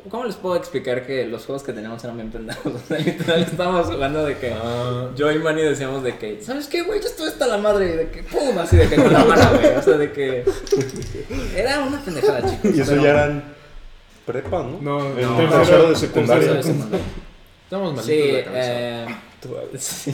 [0.09, 2.73] ¿cómo les puedo explicar que los juegos que teníamos eran bien pendejos?
[2.75, 4.51] O sea, literal, estábamos jugando de que...
[4.53, 6.99] Ah, Yo y Manny decíamos de que, ¿sabes qué, güey?
[7.01, 9.49] Yo estoy hasta la madre, y de que, pum, así de que con la mano,
[9.59, 9.75] güey.
[9.75, 10.43] O sea, de que.
[11.55, 12.75] Era una pendejada, chicos.
[12.75, 13.43] Y eso pero- ya eran
[14.25, 14.77] prepa, ¿no?
[14.81, 16.53] No, En tercero- tercero de tercero secundaria.
[16.53, 17.05] de secundaria.
[17.63, 18.71] estamos malitos Sí, de la cabeza.
[18.73, 19.05] eh,
[19.77, 20.13] sí.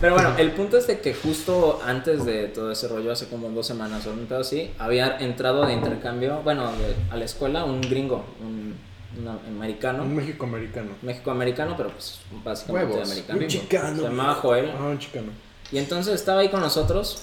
[0.00, 3.48] Pero bueno, el punto es de que justo antes de todo ese rollo, hace como
[3.48, 7.64] dos semanas o un pedo así, había entrado de intercambio, bueno, de- a la escuela
[7.64, 8.76] un gringo, un,
[9.16, 10.02] un americano.
[10.02, 10.90] Un México americano.
[11.02, 13.08] México-americano, pero pues básicamente Huevos.
[13.10, 13.40] americano.
[13.40, 13.96] Un chicano.
[13.96, 14.72] Se llamaba Joel.
[14.78, 15.32] Ah, un chicano.
[15.72, 17.22] Y entonces estaba ahí con nosotros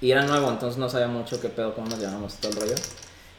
[0.00, 2.74] y era nuevo, entonces no sabía mucho qué pedo, cómo nos llamamos todo el rollo.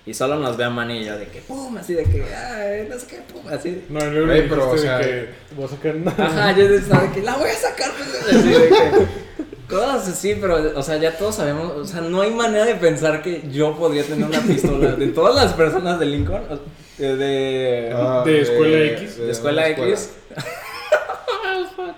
[0.06, 2.88] Y solo nos ve a Manny y yo de que pum, así de que, ay,
[2.89, 3.86] no sé qué, pum, así.
[3.89, 6.12] No, Güey, le pero, o de sea- que voy a sacar una.
[6.12, 9.08] Ajá, yo estaba de que la voy a sacar, pues, así de que.
[9.69, 13.21] Cosas así, pero, o sea, ya todos sabemos, o sea, no hay manera de pensar
[13.21, 14.95] que yo podría tener una pistola.
[14.95, 16.60] De todas las personas de Lincoln, o-
[17.00, 17.16] de.
[17.18, 19.18] de- Ah, de escuela X.
[19.18, 20.12] de escuela la X.
[21.76, 21.96] Fuck.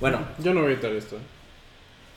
[0.00, 1.16] Bueno, Yo no voy a editar esto.
[1.16, 1.20] ¿eh?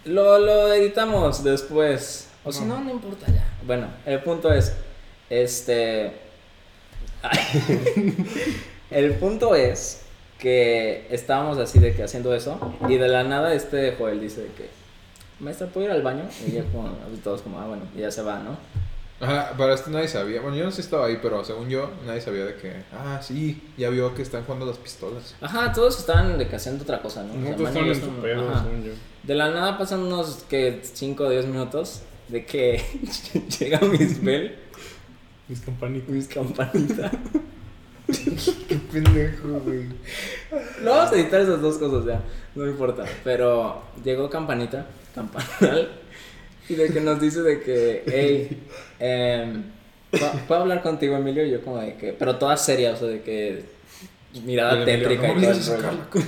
[0.05, 2.29] Lo, lo editamos después.
[2.43, 2.77] O si No.
[2.77, 3.45] no, no importa ya.
[3.65, 4.73] Bueno, el punto es.
[5.29, 6.11] Este.
[8.91, 10.01] el punto es
[10.39, 12.59] que estábamos así de que haciendo eso.
[12.89, 14.69] Y de la nada, este Joel dice de que.
[15.39, 16.23] Maestra, ¿puedo ir al baño?
[16.47, 16.89] Y ya como,
[17.23, 18.57] todos como, ah, bueno, y ya se va, ¿no?
[19.21, 20.41] Ajá, para esto nadie sabía.
[20.41, 22.73] Bueno, yo no sé si estaba ahí, pero según yo, nadie sabía de que.
[22.91, 25.35] Ah, sí, ya vio que están jugando las pistolas.
[25.41, 27.33] Ajá, todos estaban de que haciendo otra cosa, ¿no?
[27.33, 28.63] En su estamos- pedo, ajá.
[28.63, 28.91] según yo.
[29.23, 32.81] De la nada pasan unos que 5 o 10 minutos de que
[33.59, 34.55] llega Misbel,
[35.47, 36.09] Mis campanitas.
[36.09, 37.11] mis campanitas.
[38.67, 39.85] Qué pendejo, güey.
[40.83, 42.21] No vamos a editar esas dos cosas ya,
[42.55, 43.05] no importa.
[43.23, 45.91] Pero llegó campanita, campanal,
[46.71, 48.63] y de que nos dice de que, hey,
[48.99, 49.63] em,
[50.11, 51.45] ¿puedo- ¿puedo hablar contigo, Emilio?
[51.45, 53.63] Y yo como de que, pero toda seria, o sea, de que
[54.45, 56.23] mirada tétrica "No y todo.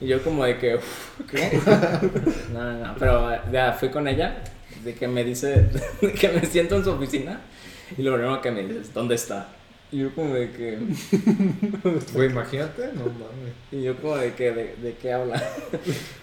[0.00, 1.60] Y yo como de que, "Uf, ¿qué?
[2.54, 4.42] No, no, no, pero ya fui con ella,
[4.84, 5.66] de que me dice,
[6.00, 7.40] de que me siento en su oficina,
[7.98, 9.48] y lo primero que me dice es, ¿dónde está?
[9.92, 10.78] Y yo como de que,
[12.14, 13.54] Güey, imagínate, no mames.
[13.72, 15.42] y yo como de que, de, de qué habla?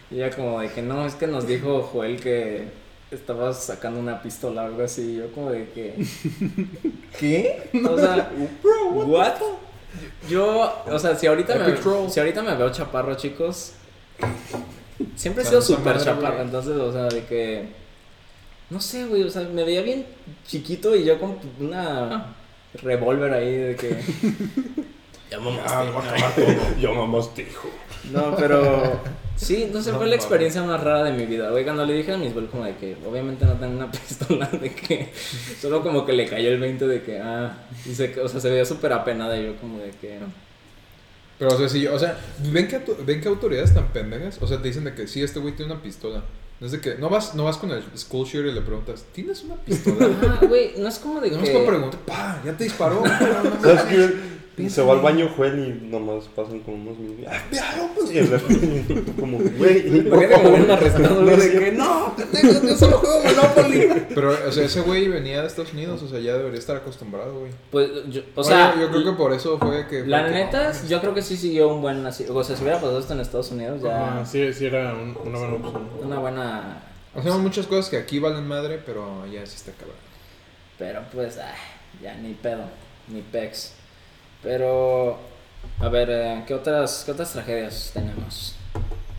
[0.09, 2.63] Y ella como de que, no, es que nos dijo Joel que
[3.11, 6.05] estabas sacando una pistola o algo así, yo como de que,
[7.19, 7.69] ¿qué?
[7.87, 8.31] O sea,
[8.91, 9.35] ¿what?
[10.29, 12.09] Yo, o sea, si ahorita, me, troll.
[12.09, 13.73] si ahorita me veo chaparro, chicos,
[15.15, 17.69] siempre he sido súper chaparro, entonces, o sea, de que,
[18.69, 20.05] no sé, güey, o sea, me veía bien
[20.45, 22.35] chiquito y yo con una
[22.81, 23.97] revólver ahí de que...
[25.29, 26.57] Ya mamaste.
[26.79, 27.67] Yo mamás te dijo.
[28.11, 28.99] No, pero
[29.35, 31.49] sí, no sé, No fue la experiencia más rara de mi vida.
[31.49, 34.47] Güey, cuando le dije a mis Bell como de que obviamente no tengo una pistola,
[34.47, 35.11] de que
[35.59, 38.49] solo como que le cayó el 20 de que, ah, y se, o sea, se
[38.49, 40.19] veía súper apenada y yo como de que,
[41.39, 42.17] Pero, o sea, si yo, o sea,
[42.51, 44.37] ¿ven que, ven que autoridades tan pendejas?
[44.41, 46.23] O sea, te dicen de que sí, este güey tiene una pistola.
[46.59, 49.05] No es de que, no vas, no vas con el school shooter y le preguntas,
[49.13, 50.09] ¿tienes una pistola?
[50.23, 51.55] ah, güey, no es como de No es que...
[51.55, 53.03] para preguntar, pa, ya te disparó.
[53.61, 53.83] ¿Sabes
[54.63, 54.69] qué?
[54.69, 57.25] Se va al baño Joel y nomás pasan como unos minutos.
[57.31, 58.11] ¡Ah, claro, pues!
[58.11, 58.27] Y el
[59.19, 60.19] como, güey, por
[60.67, 61.59] me arrestado, güey, No de sé.
[61.59, 62.15] que no,
[62.67, 63.87] yo solo juego Monopoly.
[64.15, 67.39] Pero, o sea, ese güey venía de Estados Unidos, o sea, ya debería estar acostumbrado,
[67.39, 67.51] güey.
[67.71, 70.05] Pues, yo, o O sea, sea, yo creo que por eso fue que.
[70.05, 72.25] la fue que- neta, yo creo que sí siguió un buen así.
[72.29, 75.17] O sea, si hubiera pasado esto en Estados Unidos, ya Ajá, sí, sí era un-
[75.25, 75.89] una buena opción.
[76.03, 76.83] una buena
[77.15, 79.95] Hacemos muchas cosas que aquí valen madre, pero ya sí está cabrón.
[80.77, 81.55] Pero pues, ay,
[82.03, 82.63] ya ni pedo,
[83.07, 83.73] ni pex.
[84.43, 85.17] Pero,
[85.79, 88.55] a ver, eh, ¿qué, otras, ¿qué otras tragedias tenemos?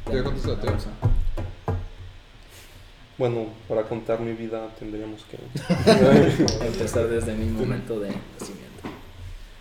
[0.06, 0.22] Ya
[3.18, 5.36] Bueno, para contar mi vida tendríamos que.
[6.66, 8.68] Empezar desde mi momento de nacimiento.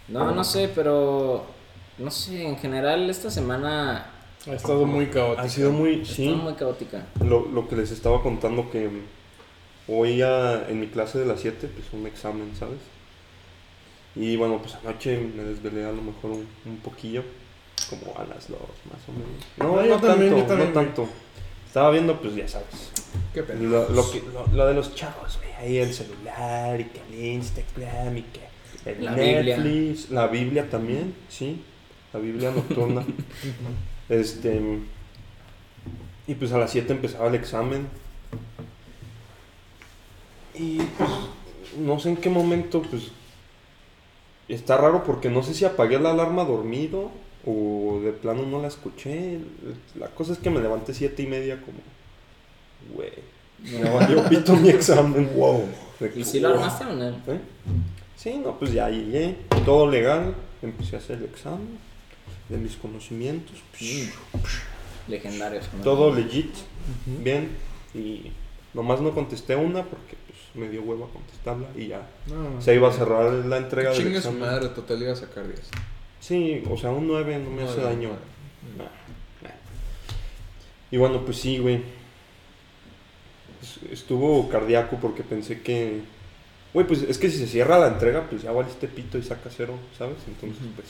[0.08, 1.46] No, no sé, pero,
[1.98, 4.12] no sé, en general esta semana
[4.50, 5.42] Ha estado muy caótico.
[5.42, 6.06] Ha sido muy.
[6.06, 7.04] Sí, muy caótica.
[7.20, 8.90] lo, lo que les estaba contando que
[9.88, 12.78] hoy a- en mi clase de las 7, pues un examen, ¿sabes?
[14.16, 17.24] Y bueno, pues anoche me desvelé a lo mejor un, un poquillo,
[17.90, 19.46] como a las 2 más o menos.
[19.58, 20.86] No, yo no también, tanto, yo también, no güey.
[20.86, 21.10] tanto.
[21.68, 22.92] Estaba viendo, pues ya sabes.
[23.34, 23.60] Qué pena.
[23.62, 25.52] Lo, lo, que, lo, lo de los chavos, güey.
[25.54, 29.58] Ahí el celular y que el Instagram y que el La Biblia.
[29.58, 30.10] Netflix.
[30.10, 31.62] La Biblia también, sí.
[32.14, 33.06] La Biblia nocturna.
[34.10, 34.62] este.
[36.26, 37.88] Y pues a las 7 empezaba el examen.
[40.56, 41.10] Y pues
[41.78, 43.12] no sé en qué momento, pues.
[44.48, 47.12] Está raro porque no sé si apagué la alarma dormido
[47.46, 49.40] o de plano no la escuché.
[50.00, 51.80] La cosa es que me levanté siete y media como.
[52.96, 53.12] Güey.
[53.64, 55.66] Me valió pito mi examen, wow.
[56.16, 57.10] ¿Y si lo armaste o no?
[57.10, 57.40] ¿Eh?
[58.16, 61.78] Sí, no, pues ya llegué, todo legal, empecé a hacer el examen
[62.50, 64.10] de mis conocimientos, psh,
[65.08, 65.66] Legendarios.
[65.76, 65.84] ¿no?
[65.84, 66.54] todo legit,
[67.06, 67.50] bien,
[67.94, 68.32] y
[68.74, 70.18] nomás no contesté una porque
[70.58, 74.22] me dio hueva contestarla y ya No, se iba a cerrar la entrega del Chingue
[74.22, 75.60] su madre, total iba a sacar 10.
[76.20, 78.10] Sí, o sea, un 9 no me hace daño.
[78.10, 78.22] nueve.
[78.78, 78.84] Nah,
[79.48, 79.56] nah.
[80.92, 81.82] Y bueno, pues sí, güey.
[83.62, 86.02] Es- Estuvo cardíaco porque pensé que.
[86.74, 89.50] Güey, pues es que si se cierra la entrega, pues ya valiste pito y saca
[89.56, 90.18] cero, ¿sabes?
[90.28, 90.88] Entonces, pues.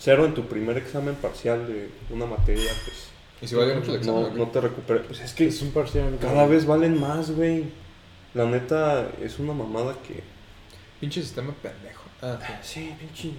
[0.00, 3.08] Cero en tu primer examen parcial de una materia, pues.
[3.42, 4.22] ¿Y si vale mucho el examen?
[4.22, 5.04] No, no te recuperas.
[5.06, 6.16] Pues es que Es un parcial.
[6.20, 7.64] cada vez valen más, güey.
[8.36, 10.22] La neta es una mamada que.
[11.00, 12.04] Pinche sistema pendejo.
[12.20, 12.80] Ah, sí.
[12.90, 13.32] Sí, pinche.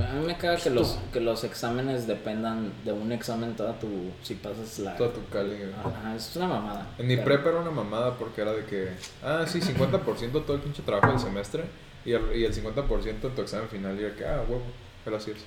[0.00, 3.88] A mí me caga que los, que los exámenes dependan de un examen toda tu...
[4.22, 4.96] Si pasas la...
[4.96, 5.56] Toda tu cali.
[5.82, 6.86] Ajá, es una mamada.
[6.98, 8.90] En mi Pero- prepa era una mamada porque era de que,
[9.24, 11.64] ah, sí, 50% todo el pinche trabajo del semestre
[12.04, 13.98] y el, y el 50% en tu examen final.
[13.98, 14.62] Y era que, ah, huevo,
[15.04, 15.38] gracias.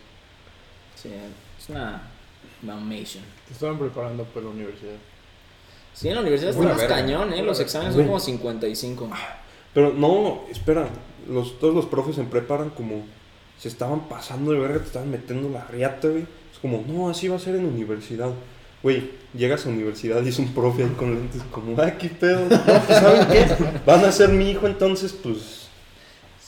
[0.96, 1.10] Sí,
[1.60, 2.02] es una
[2.64, 3.24] mamation.
[3.48, 4.96] Te estaban preparando para la universidad.
[5.94, 7.44] Sí, en la universidad está más cañón, ¿eh?
[7.44, 9.10] Los exámenes son como 55.
[9.74, 10.88] Pero no, espera,
[11.30, 13.04] los, todos los profes en preparan como
[13.60, 16.26] se estaban pasando de verga, te estaban metiendo la riata, güey.
[16.52, 18.30] Es como, no, así va a ser en universidad.
[18.84, 22.42] Güey, llegas a universidad y es un profe ahí con lentes como, ah, qué pedo.
[22.50, 23.46] No, pues, ¿saben qué?
[23.86, 25.62] Van a ser mi hijo, entonces, pues,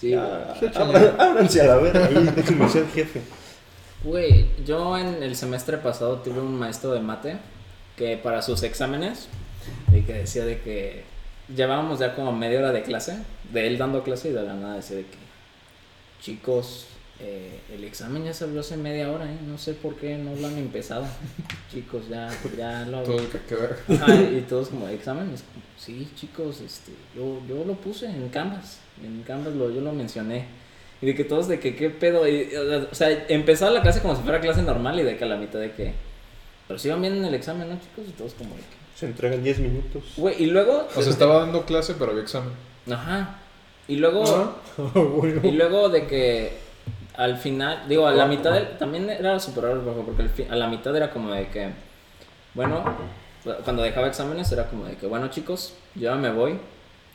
[0.04, 3.22] Sí, ábranse a la verga ahí, déjenme ser jefe.
[4.04, 7.38] Güey, yo en el semestre pasado tuve un maestro de mate
[7.98, 9.28] que para sus exámenes,
[9.94, 11.04] y que decía de que
[11.54, 13.18] llevábamos ya como media hora de clase,
[13.52, 15.18] de él dando clase y de la nada decía de que,
[16.22, 16.88] chicos,
[17.20, 19.38] eh, el examen ya se abrió hace media hora, ¿eh?
[19.48, 21.06] no sé por qué no lo han empezado.
[21.72, 23.04] chicos, ya, ya lo...
[23.04, 23.94] Todo que.
[23.94, 25.44] Ajá, y todos como exámenes.
[25.78, 28.80] Sí, chicos, este, yo, yo lo puse en Canvas.
[29.04, 30.46] En Canvas lo, yo lo mencioné.
[31.02, 32.28] Y de que todos de que qué pedo.
[32.28, 35.28] y, o sea, empezaba la clase como si fuera clase normal y de que a
[35.28, 35.94] la mitad de que.
[36.74, 38.10] Pero si iban bien en el examen, ¿no, chicos?
[38.10, 38.68] Y todos como de que.
[38.96, 40.04] Se entregan 10 minutos.
[40.18, 40.88] Güey, y luego.
[40.96, 42.50] O sea, estaba dando clase, pero había examen.
[42.92, 43.36] Ajá.
[43.88, 44.24] Y luego.
[44.26, 44.56] Ah.
[45.44, 46.58] Y luego de que
[47.16, 50.68] al final, digo, a la mitad del, también era súper raro porque fi- a la
[50.68, 51.70] mitad era como de que,
[52.56, 52.84] bueno,
[53.64, 56.58] cuando dejaba exámenes era como de que, bueno chicos, yo ya me voy,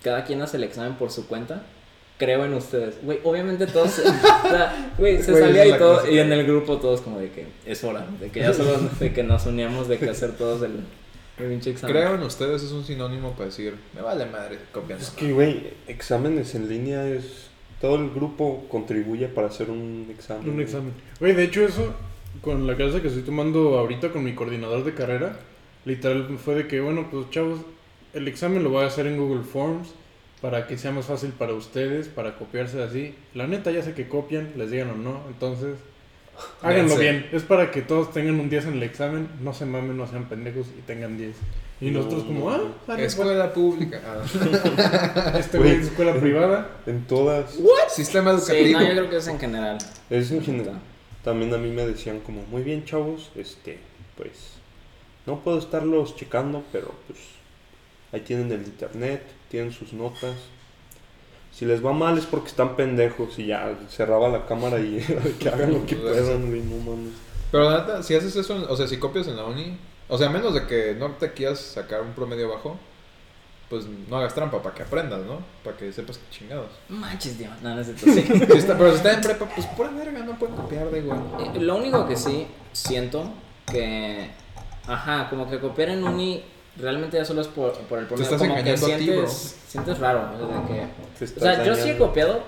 [0.05, 1.63] cada quien hace el examen por su cuenta,
[2.19, 2.97] creo en ustedes.
[3.03, 3.99] Güey, obviamente todos,
[4.45, 7.31] o sea, güey, se Güey, salía y todo, y en el grupo todos como de
[7.31, 10.63] que es hora, de que ya solo, de que nos uníamos, de que hacer todos
[10.63, 10.81] el,
[11.39, 11.97] el pinche examen.
[11.97, 15.05] Creo en ustedes es un sinónimo para decir, me vale madre, copiando.
[15.05, 17.49] Es que, güey, exámenes en línea es...
[17.81, 20.51] Todo el grupo contribuye para hacer un examen.
[20.51, 20.93] Un examen.
[21.21, 21.95] Güey, de hecho eso,
[22.43, 25.37] con la clase que estoy tomando ahorita con mi coordinador de carrera,
[25.85, 27.61] literal fue de que, bueno, pues chavos,
[28.15, 29.91] el examen lo voy a hacer en Google Forms
[30.41, 33.15] para que sea más fácil para ustedes, para copiarse así.
[33.35, 35.77] La neta ya sé que copian, les digan o no, entonces
[36.63, 37.01] háganlo Véanse.
[37.03, 37.29] bien.
[37.33, 40.29] Es para que todos tengan un 10 en el examen, no se mamen, no sean
[40.29, 41.37] pendejos y tengan 10.
[41.81, 44.01] Y nosotros como, ah, dale, Escuela pública.
[44.05, 45.31] Ah.
[45.33, 46.71] pues, este güey es escuela privada.
[46.87, 47.57] En todas.
[47.89, 48.81] Sistema Sí, educativo.
[48.81, 49.79] no, yo creo que es en general.
[50.11, 50.81] Es en general.
[51.23, 53.79] También a mí me decían como, muy bien chavos, este,
[54.17, 54.55] pues,
[55.27, 57.19] no puedo estarlos checando, pero pues,
[58.13, 60.35] ahí tienen el internet, tienen sus notas.
[61.53, 65.01] Si les va mal es porque están pendejos y ya cerraba la cámara y
[65.41, 67.15] que hagan lo que puedan, güey, no mames.
[67.51, 69.77] Pero la neta, si haces eso, o sea, si copias en la uni,
[70.09, 72.79] o sea, a menos de que no te quieras sacar un promedio bajo,
[73.71, 75.41] pues no hagas trampa para que aprendas, ¿no?
[75.65, 76.71] Para que sepas que chingados.
[76.89, 78.23] Manches, Dios, no, no es cierto, sí.
[78.53, 81.21] Si está- pero si está en prepa, pues pura verga, no pueden copiar de igual.
[81.55, 83.31] Eh, Lo único que sí siento
[83.71, 84.31] que,
[84.87, 86.45] ajá, como que copiar en uni
[86.79, 88.25] realmente ya solo es por, por el promedio.
[88.25, 89.29] estás como que ti, sientes, bro.
[89.29, 90.23] sientes raro.
[90.35, 92.43] o sea, que- Te o yo sí he copiado,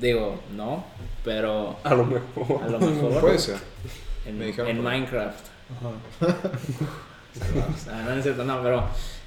[0.00, 0.84] digo, no,
[1.24, 2.62] pero A lo mejor.
[2.62, 3.56] a lo mejor Puede ser.
[4.26, 4.52] en, Me.
[4.74, 5.46] Minecraft.
[5.78, 6.34] Ajá.
[7.36, 8.82] O sea, no es cierto, no, pero,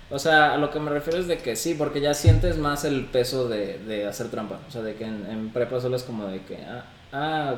[0.09, 2.83] o sea, a lo que me refiero es de que sí, porque ya sientes más
[2.83, 4.57] el peso de, de hacer trampa.
[4.67, 7.55] O sea, de que en, en prepa solo es como de que, ah, ah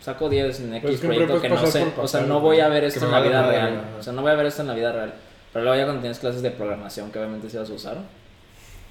[0.00, 3.04] saco 10 en X proyecto que no sé, o sea, no voy a ver esto
[3.06, 3.84] en la vida real.
[3.98, 5.14] O sea, no voy a ver esto en la vida real.
[5.54, 8.04] Pero luego ya cuando tienes clases de programación que obviamente se vas a usar,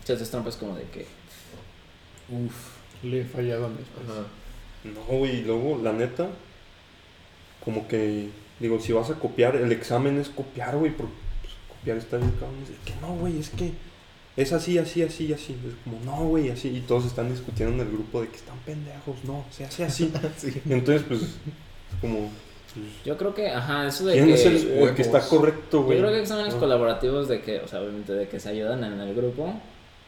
[0.04, 1.06] se te trampas como de que...
[2.30, 2.74] Uf.
[3.04, 3.82] Le he fallado a mis.
[3.82, 4.26] Ajá.
[4.86, 6.30] No, güey, y luego, la neta,
[7.64, 11.98] como que, digo, si vas a copiar, el examen es copiar, güey, porque pues, copiar
[11.98, 12.64] está bien cabrón.
[12.64, 13.74] Es que no, güey, es que
[14.38, 15.58] es así, así, así, así.
[15.68, 16.70] Es como, no, güey, así.
[16.70, 20.12] Y todos están discutiendo en el grupo de que están pendejos, no, se hace así.
[20.66, 21.22] Y entonces, pues,
[22.00, 22.32] como, pues,
[23.06, 24.34] Yo creo que, ajá, eso de ¿quién que...
[24.34, 26.00] es el, el que está correcto, Yo güey?
[26.00, 26.60] creo que exámenes Ah.
[26.60, 29.54] colaborativos de que, o sea, obviamente de que se ayudan en el grupo,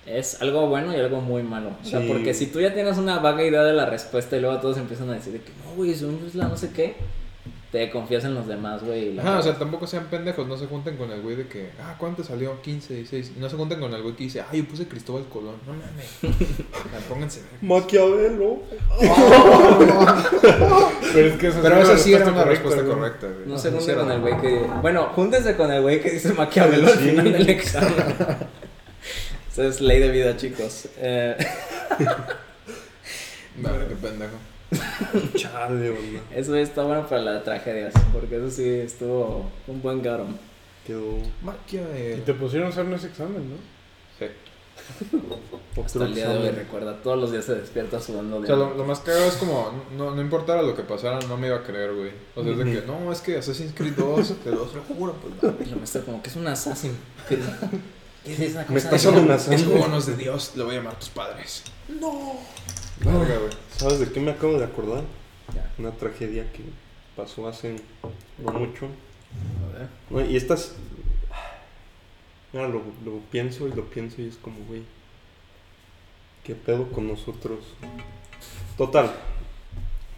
[0.06, 1.69] es algo bueno y algo muy malo.
[1.82, 2.08] O sea, Sí.
[2.08, 5.10] porque si tú ya tienes una vaga idea de la respuesta y luego todos empiezan
[5.10, 6.95] a decir de que no, güey, según yo es la no sé qué,
[7.76, 9.20] te confías en los demás, güey.
[9.20, 11.96] Ajá, o sea, tampoco sean pendejos, no se junten con el güey de que, ah,
[11.98, 12.62] ¿cuánto salió?
[12.62, 13.34] 15, 16.
[13.36, 15.56] Y no se junten con el güey que dice, ah, yo puse Cristóbal Colón.
[15.68, 16.08] No mames.
[16.72, 17.42] O sea, pónganse.
[17.62, 18.60] Maquiavelo.
[21.14, 22.96] Pero es que esa Pero es esa sí era una respuesta güey.
[22.96, 23.46] correcta, güey.
[23.46, 24.68] No se junten con el güey que...
[24.82, 27.94] Bueno, júntense con el güey que dice Maquiavelo al final del examen.
[29.52, 30.88] Esa es ley de vida, chicos.
[30.98, 31.36] Eh,
[33.62, 34.55] Madre, qué pendejo.
[35.36, 35.93] Chale,
[36.34, 40.36] eso está bueno para las tragedias, porque eso sí estuvo un buen garum.
[40.86, 41.17] Quedó
[42.17, 43.56] Y te pusieron a hacer ese examen, ¿no?
[44.19, 44.25] Sí.
[45.84, 48.56] Hasta el día de hoy recuerda, todos los días se despierta sudando O de sea,
[48.56, 51.58] lo, lo más cagado es como, no, no importara lo que pasara, no me iba
[51.58, 52.12] a creer, güey.
[52.36, 55.34] O sea, es de que, no, es que Assassin's Creed 2, te lo juro, pues
[55.41, 55.65] no.
[55.65, 56.95] Y la maestra como que es un assassin.
[57.28, 57.39] ¿Qué,
[58.23, 58.78] qué es esa Me cosa?
[58.78, 59.56] estás de- amenazando.
[59.56, 61.63] Es juego no es de Dios, le voy a llamar a tus padres.
[61.99, 62.34] No.
[62.99, 63.64] Verga, güey.
[63.78, 65.04] ¿Sabes de qué me acabo de acordar?
[65.54, 65.70] Ya.
[65.78, 66.64] Una tragedia que
[67.16, 67.76] pasó hace
[68.38, 68.86] no mucho.
[68.86, 69.90] A ver.
[70.10, 70.76] No, y estas.
[72.54, 74.84] Mira, lo, lo pienso y lo pienso y es como, güey.
[76.46, 77.60] ¿Qué pedo con nosotros?
[78.78, 79.14] Total.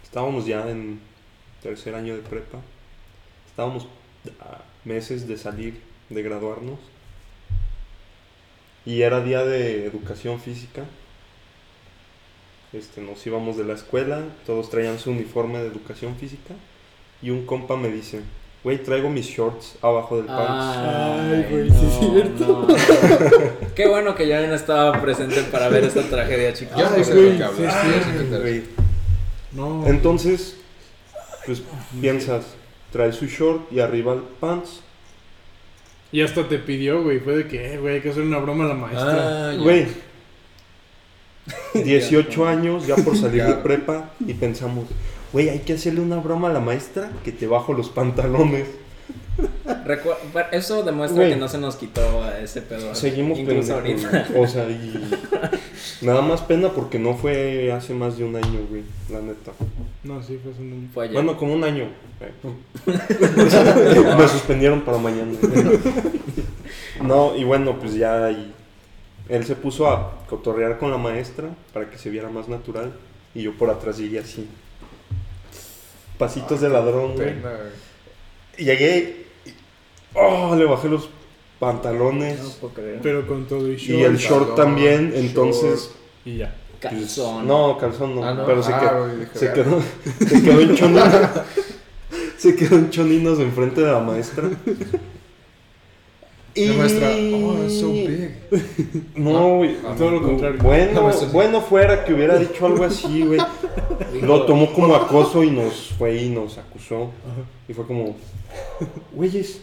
[0.04, 1.00] Estábamos ya en
[1.60, 2.58] tercer año de prepa.
[3.48, 3.88] Estábamos
[4.40, 6.78] a meses de salir, de graduarnos.
[8.86, 10.84] Y era día de educación física.
[12.72, 16.54] Este, nos íbamos de la escuela, todos traían su uniforme de educación física.
[17.22, 18.20] Y un compa me dice,
[18.62, 20.76] güey, traigo mis shorts abajo del pants.
[20.78, 22.66] Ay, güey, sí es cierto.
[22.68, 23.74] no.
[23.74, 26.76] Qué bueno que yo no estaba presente para ver esta tragedia, chicos.
[26.76, 27.82] Ya Ay, no sé güey, sí, Ah,
[28.30, 28.38] ya.
[28.38, 28.62] Güey,
[29.52, 29.86] No.
[29.86, 30.58] Entonces,
[31.46, 31.62] pues
[32.00, 32.44] piensas,
[32.92, 34.82] trae su short y arriba el pants.
[36.12, 37.20] Y hasta te pidió, güey.
[37.20, 39.48] Fue de que, eh, güey, hay que hacer una broma a la maestra.
[39.48, 39.62] Ah, ya.
[39.62, 39.86] Güey,
[41.74, 44.86] 18 años ya por salir de prepa y pensamos,
[45.32, 48.66] güey, hay que hacerle una broma a la maestra que te bajo los pantalones.
[49.86, 50.16] Recu-
[50.50, 52.02] Eso demuestra que no se nos quitó
[52.42, 52.94] ese pedo.
[52.94, 54.26] Seguimos Incluso ahorita.
[54.36, 55.08] O sea, y
[56.02, 59.52] nada más pena porque no fue hace más de un año, güey, la neta.
[60.02, 60.90] No, sí, fue hace un...
[60.96, 61.12] Ayer.
[61.12, 61.84] Bueno, como un año.
[62.84, 62.96] güey.
[64.18, 65.32] Me suspendieron para mañana.
[67.02, 68.52] No, y bueno, pues ya y
[69.28, 72.92] él se puso a cotorrear con la maestra para que se viera más natural.
[73.34, 74.48] Y yo por atrás llegué así.
[76.16, 77.34] Pasitos de ladrón, güey.
[78.56, 79.50] Y llegué y
[80.14, 81.08] oh, le bajé los
[81.58, 82.42] pantalones.
[82.42, 83.00] No puedo creer.
[83.02, 84.04] Pero con todo y y short.
[84.04, 85.16] el short también, short.
[85.16, 85.90] entonces...
[86.24, 86.54] Y ya.
[86.80, 87.46] pues, Calzón.
[87.46, 88.24] no, calzón no.
[88.24, 88.46] Ah, no.
[88.46, 89.82] Pero se Ah, quedó, güey, se quedó,
[90.28, 91.14] se quedó en choninos.
[92.38, 94.48] se quedó en choninos enfrente de la maestra.
[96.56, 98.32] La maestra, oh, it's so big.
[99.14, 99.76] No, güey.
[99.86, 100.60] Ah, todo lo contrario.
[100.62, 103.40] Bueno, bueno fuera que hubiera dicho algo así, güey.
[104.22, 107.10] Lo tomó como acoso y nos fue y nos acusó.
[107.68, 108.16] Y fue como,
[109.12, 109.60] güeyes,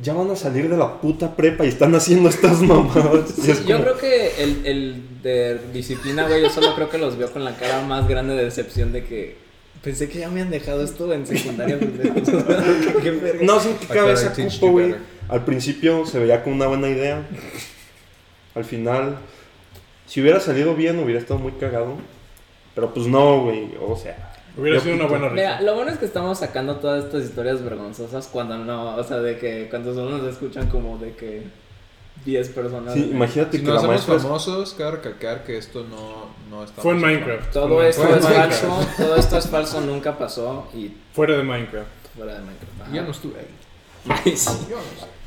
[0.00, 3.34] ya van a salir de la puta prepa y están haciendo estas mamadas.
[3.44, 6.98] Y es Yo como, creo que el, el de disciplina, güey, yo solo creo que
[6.98, 9.36] los vio con la cara más grande de decepción de que
[9.82, 11.78] pensé que ya me han dejado esto en secundaria.
[11.78, 12.22] pendejos.
[12.28, 13.44] ¿Qué, qué verga.
[13.44, 14.94] No sé en qué cabeza cupo, güey.
[15.32, 17.26] Al principio se veía como una buena idea.
[18.54, 19.16] Al final,
[20.06, 21.94] si hubiera salido bien, hubiera estado muy cagado.
[22.74, 23.70] Pero pues no, güey.
[23.80, 25.62] O sea, Hubiera sido una buena Mira, risa.
[25.62, 29.38] lo bueno es que estamos sacando todas estas historias vergonzosas cuando no, o sea, de
[29.38, 31.44] que cuando solo nos escuchan como de que
[32.26, 32.92] 10 personas.
[32.92, 36.82] sí, imagínate Si que nos hacemos famosos, cabe recalcar que esto no, no está.
[36.82, 37.50] Fue en Minecraft.
[37.50, 38.28] Todo Fue esto Minecraft.
[38.52, 41.88] es en falso, todo esto es falso, nunca pasó y Fuera de Minecraft.
[42.14, 42.80] fuera de Minecraft.
[42.82, 42.92] Ajá.
[42.92, 43.46] Yo no estuve ahí.
[44.06, 45.21] Yo no sé.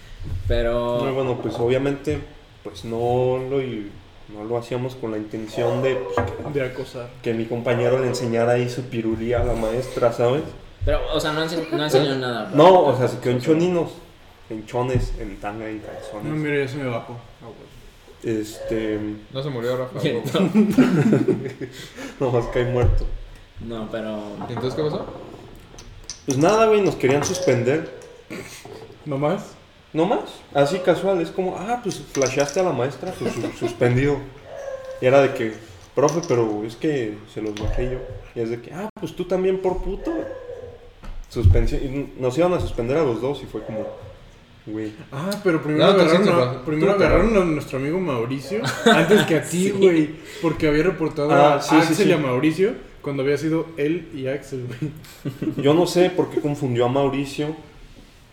[0.48, 2.20] Pero No, bueno, pues obviamente,
[2.64, 3.92] pues no lo, y-
[4.36, 6.16] no lo hacíamos con la intención de pues,
[6.54, 7.10] que, De acosar.
[7.22, 10.44] que mi compañero le enseñara ahí su pirulía a la maestra, ¿sabes?
[10.84, 12.50] Pero, o sea, no, ense- no enseñó nada.
[12.50, 12.56] ¿Eh?
[12.56, 13.92] No, o sea, se quedó en choninos.
[14.48, 16.32] En chones, en tanga, en No, calzones.
[16.34, 17.14] mira, ya se me bajó.
[17.42, 18.38] Ah, güey.
[18.42, 19.00] Este.
[19.34, 19.98] No se murió Rafa.
[20.08, 20.24] Y güey.
[20.24, 21.70] entonces-
[22.20, 23.06] Nomás cae muerto.
[23.62, 24.20] No, pero.
[24.48, 25.06] ¿Y entonces qué pasó?
[26.28, 27.90] Pues nada, güey, nos querían suspender.
[29.06, 29.56] ¿No más?
[29.96, 30.22] No más,
[30.54, 34.18] así casual, es como, ah, pues flasheaste a la maestra, pues su- suspendido.
[35.02, 35.54] Y era de que,
[35.96, 38.00] profe, pero es que se los bajé yo.
[38.36, 40.12] Y es de que, ah, pues tú también por puto.
[41.30, 41.82] Suspensión.
[41.84, 43.88] Y nos iban a suspender a los dos y fue como,
[44.66, 44.94] güey.
[45.12, 49.44] Ah, pero primero No, agarraron, a, primero agarraron a nuestro amigo Mauricio antes que a
[49.44, 50.10] ti, güey.
[50.42, 52.10] Porque había reportado Ah, a sí, sí, Axel sí.
[52.10, 54.92] y a Mauricio cuando había sido él y Axel, güey.
[55.58, 57.56] Yo no sé por qué confundió a Mauricio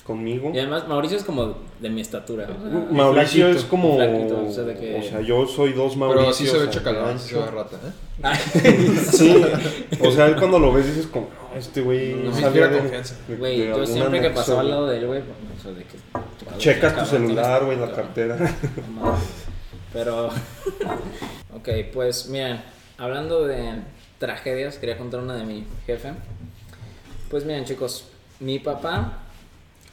[0.03, 0.51] conmigo.
[0.55, 2.45] Y además, Mauricio es como de mi estatura.
[2.49, 3.97] o sea, Mauricio flaquito, es como.
[3.97, 6.25] flaquito, o sea, de que- o sea, yo soy dos Mauricios.
[6.27, 7.93] Pero sí se ve así, chacalón, sí se ve rata, ¿eh?
[9.13, 9.43] Sí,
[10.01, 12.79] o sea, él cuando lo ves dices como, "No, este güey No me sabía de-
[12.79, 13.15] confianza.
[13.39, 15.97] Güey, yo siempre que pasaba al lado de él, güey, o sea, de que...
[16.59, 18.37] Checas tu celular, güey, la cartera.
[18.95, 19.19] Madre.
[19.93, 20.29] Pero,
[21.57, 22.61] ok, pues miren,
[22.99, 23.75] hablando de
[24.19, 26.13] tragedias, quería contar una de mi jefe.
[27.31, 28.07] Pues miren, chicos,
[28.41, 29.22] mi papá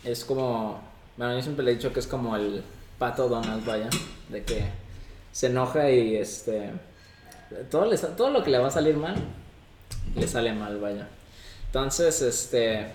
[0.04, 0.82] es como,
[1.18, 2.64] bueno, yo siempre le he dicho que es como el
[2.98, 3.90] pato Donald, vaya,
[4.30, 4.66] de que
[5.32, 6.72] se enoja y este,
[7.70, 9.16] todo, le, todo lo que le va a salir mal,
[10.16, 11.08] le sale mal, vaya.
[11.68, 12.94] Entonces, este,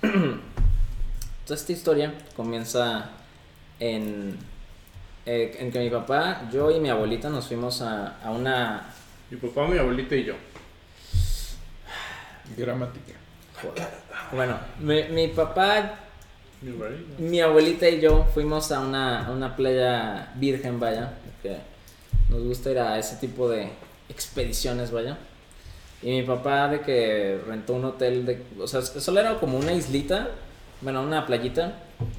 [0.00, 3.10] toda esta historia comienza
[3.78, 4.38] en,
[5.26, 8.86] eh, en que mi papá, yo y mi abuelita nos fuimos a, a una...
[9.30, 10.34] Mi papá, mi abuelita y yo.
[12.56, 13.12] Gramática.
[13.60, 13.88] joder.
[14.32, 16.05] Bueno, mi, mi papá,
[17.18, 17.88] Mi abuelita.
[17.88, 21.56] y yo fuimos a una, a una playa virgen, vaya, que
[22.30, 23.68] nos gusta ir a ese tipo de
[24.08, 25.18] expediciones, vaya.
[26.02, 28.42] Y mi papá de que rentó un hotel de...
[28.58, 30.28] O sea, solo era como una islita,
[30.80, 31.74] bueno, una playita,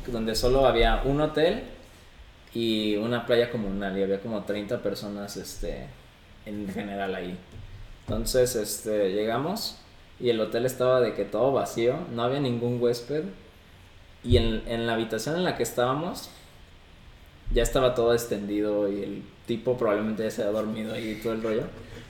[0.08, 1.64] donde solo había un hotel
[2.54, 5.88] y una playa comunal y había como 30 personas este,
[6.46, 7.38] en general ahí.
[8.08, 9.78] Entonces este, llegamos
[10.20, 13.26] y el hotel estaba de que todo vacío, no había ningún huésped
[14.28, 16.30] y en, en la habitación en la que estábamos
[17.54, 21.34] ya estaba todo extendido y el tipo probablemente ya se había dormido ahí y todo
[21.34, 21.64] el rollo.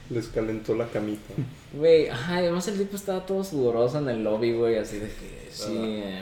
[0.09, 1.33] Les calentó la camita.
[1.73, 5.47] Güey, ajá, además el tipo estaba todo sudoroso en el lobby, güey, así de que
[5.51, 5.75] sí.
[5.77, 6.21] eh.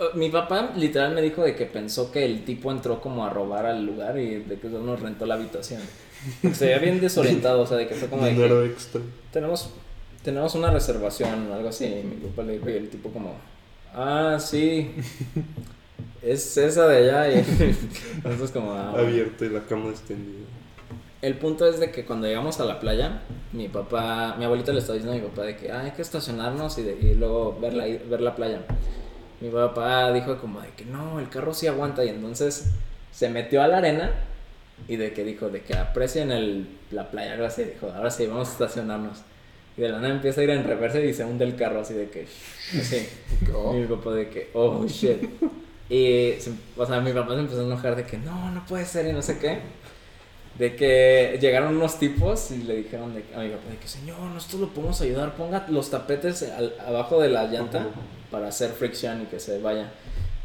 [0.00, 3.30] Uh, Mi papá literal me dijo de que pensó que el tipo entró como a
[3.30, 5.82] robar al lugar y de que solo nos rentó la habitación.
[6.54, 9.00] Se veía bien desorientado, o sea, de que fue como de Dinero que extra.
[9.32, 9.70] tenemos,
[10.22, 11.84] tenemos una reservación o algo así.
[11.84, 13.34] Y mi papá le dijo y el tipo como,
[13.94, 14.94] ah, sí,
[16.22, 17.40] es esa de allá.
[17.40, 17.44] Y
[18.52, 19.08] como, ah, bueno.
[19.08, 20.44] Abierto y la cama extendida.
[21.22, 23.22] El punto es de que cuando llegamos a la playa,
[23.52, 26.02] mi papá, mi abuelita le estaba diciendo a mi papá de que ah, hay que
[26.02, 28.60] estacionarnos y, de- y luego ver la, ver la playa.
[29.40, 32.66] Mi papá dijo como de que no, el carro sí aguanta y entonces
[33.12, 34.10] se metió a la arena
[34.88, 38.26] y de que dijo de que aprecien el, la playa, algo así, dijo, ahora sí,
[38.26, 39.18] vamos a estacionarnos.
[39.76, 41.94] Y de la nada empieza a ir en reversa y se hunde el carro así
[41.94, 42.26] de que,
[42.78, 43.08] así.
[43.54, 43.74] Oh.
[43.74, 45.18] Y mi papá de que, oh shit.
[45.90, 48.84] Y, se- o sea, mi papá se empezó a enojar de que no, no puede
[48.86, 49.58] ser y no sé qué.
[50.58, 54.18] De que llegaron unos tipos y le dijeron de, a mi papá de que, señor,
[54.20, 57.88] nosotros lo podemos ayudar, ponga los tapetes al- abajo de la llanta
[58.30, 59.90] para hacer fricción y que se vaya.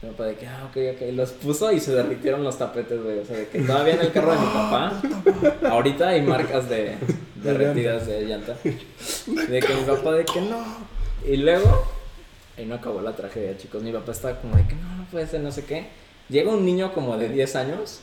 [0.02, 3.20] Mi papá de que, ah, ok, ok, los puso y se derritieron los tapetes, güey.
[3.20, 5.02] O sea, de que todavía en el carro de mi papá,
[5.70, 6.96] ahorita hay marcas de
[7.44, 8.56] derretidas de llanta.
[8.64, 10.64] De que mi papá de que no.
[11.28, 11.86] Y luego,
[12.58, 13.82] ahí no acabó la tragedia, chicos.
[13.84, 15.88] Mi papá estaba como de que no, no puede ser, no sé qué.
[16.30, 18.02] Llega un niño como de 10 años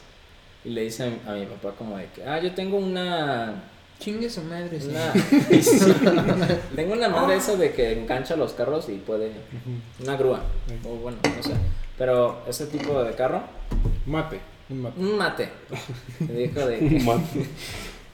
[0.64, 3.62] y le dice a mi, a mi papá como de que, ah, yo tengo una...
[3.99, 4.89] Chingue su madre, sí.
[4.89, 9.30] una tengo una madre esa de que engancha los carros y puede...
[10.03, 10.43] Una grúa.
[10.84, 11.53] O bueno, no sé.
[11.97, 13.43] Pero ese tipo de carro,
[14.07, 14.41] Mate.
[14.68, 15.01] Un mate.
[15.01, 15.49] un mate.
[16.20, 17.47] Me dijo de que, Mate.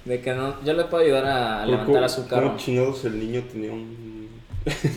[0.04, 2.46] De que no, yo le puedo ayudar a, levantar a ¿cómo- su carro.
[2.48, 4.02] cómo chingados el niño tenía un.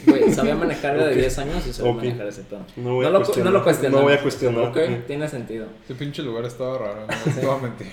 [0.06, 1.18] Güey, sabía manejar era de Ok.
[1.20, 1.98] 10 años y sabía Ok.
[1.98, 2.60] manejar ese pedo.
[2.76, 3.52] No voy a lo, cuestionar.
[3.54, 4.00] no lo cuestionamos.
[4.02, 4.64] No voy a cuestionar.
[4.66, 4.78] Ok,
[5.08, 5.66] tiene sentido.
[5.84, 7.88] Ese pinche lugar estaba raro, no te voy a mentir.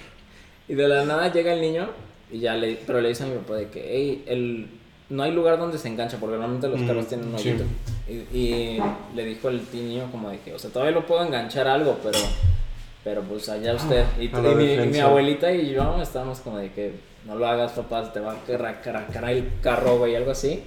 [0.68, 1.88] Y de la nada llega el niño
[2.30, 4.68] y ya le, pero le dice a mi papá de que, hey, el,
[5.10, 7.48] no hay lugar donde se engancha porque normalmente los Mm, carros tienen un sí.
[7.50, 7.64] hoyito.
[8.08, 8.78] Y, y
[9.14, 12.18] le dijo el niño como de que, o sea, todavía lo puedo enganchar algo, pero,
[13.04, 14.04] pero pues allá usted.
[14.18, 16.92] Y, y mi, y mi abuelita y yo estábamos como de que,
[17.26, 18.44] no lo hagas papá, te va a
[18.80, 20.62] cargar el carro, güey, algo así.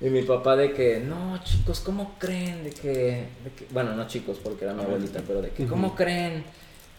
[0.00, 2.64] Y mi papá de que, no, chicos, ¿cómo creen?
[2.64, 5.88] De que, de que- bueno, no chicos, porque era mi abuelita, pero de que, ¿cómo
[5.88, 5.96] Ujú.
[5.96, 6.42] creen?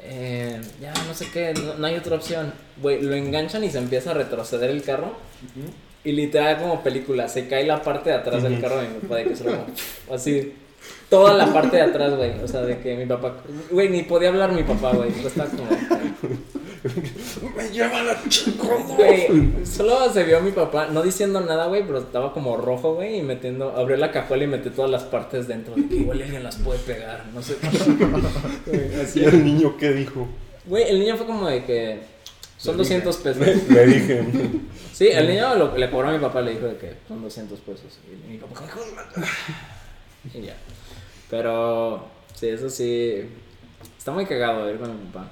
[0.04, 2.54] Eh, ya, no sé qué, no, no hay otra opción.
[2.78, 5.14] Güey, lo enganchan y se empieza a retroceder el carro.
[6.04, 8.62] Y literal como película, se cae la parte de atrás del Ujú.
[8.62, 9.66] carro de mi papá, de que solo como,
[10.16, 10.54] así,
[11.10, 12.40] toda la parte de atrás, güey.
[12.44, 13.38] O sea, de que mi papá,
[13.70, 15.10] güey, ni podía hablar mi papá, güey.
[15.26, 15.68] Estaba como,
[17.56, 18.96] Me lleva la chingada.
[18.96, 22.96] Güey, solo se vio a mi papá, no diciendo nada, güey, pero estaba como rojo,
[22.96, 25.76] güey, y metiendo, abrió la cajuela y metió todas las partes dentro.
[25.76, 27.56] de que igual alguien las puede pegar, no sé.
[28.66, 29.24] Güey, ¿Y así.
[29.24, 30.28] el niño qué dijo?
[30.66, 32.00] Güey, el niño fue como de que
[32.58, 33.48] son 200 pesos.
[33.70, 34.24] Le dije.
[34.94, 37.60] Sí, el niño lo, le cobró a mi papá, le dijo de que son 200
[37.60, 38.00] pesos.
[38.08, 38.62] Y mi papá,
[40.34, 40.56] Y ya.
[41.30, 43.30] Pero, sí, eso sí.
[43.98, 45.32] Está muy cagado ir con mi papá.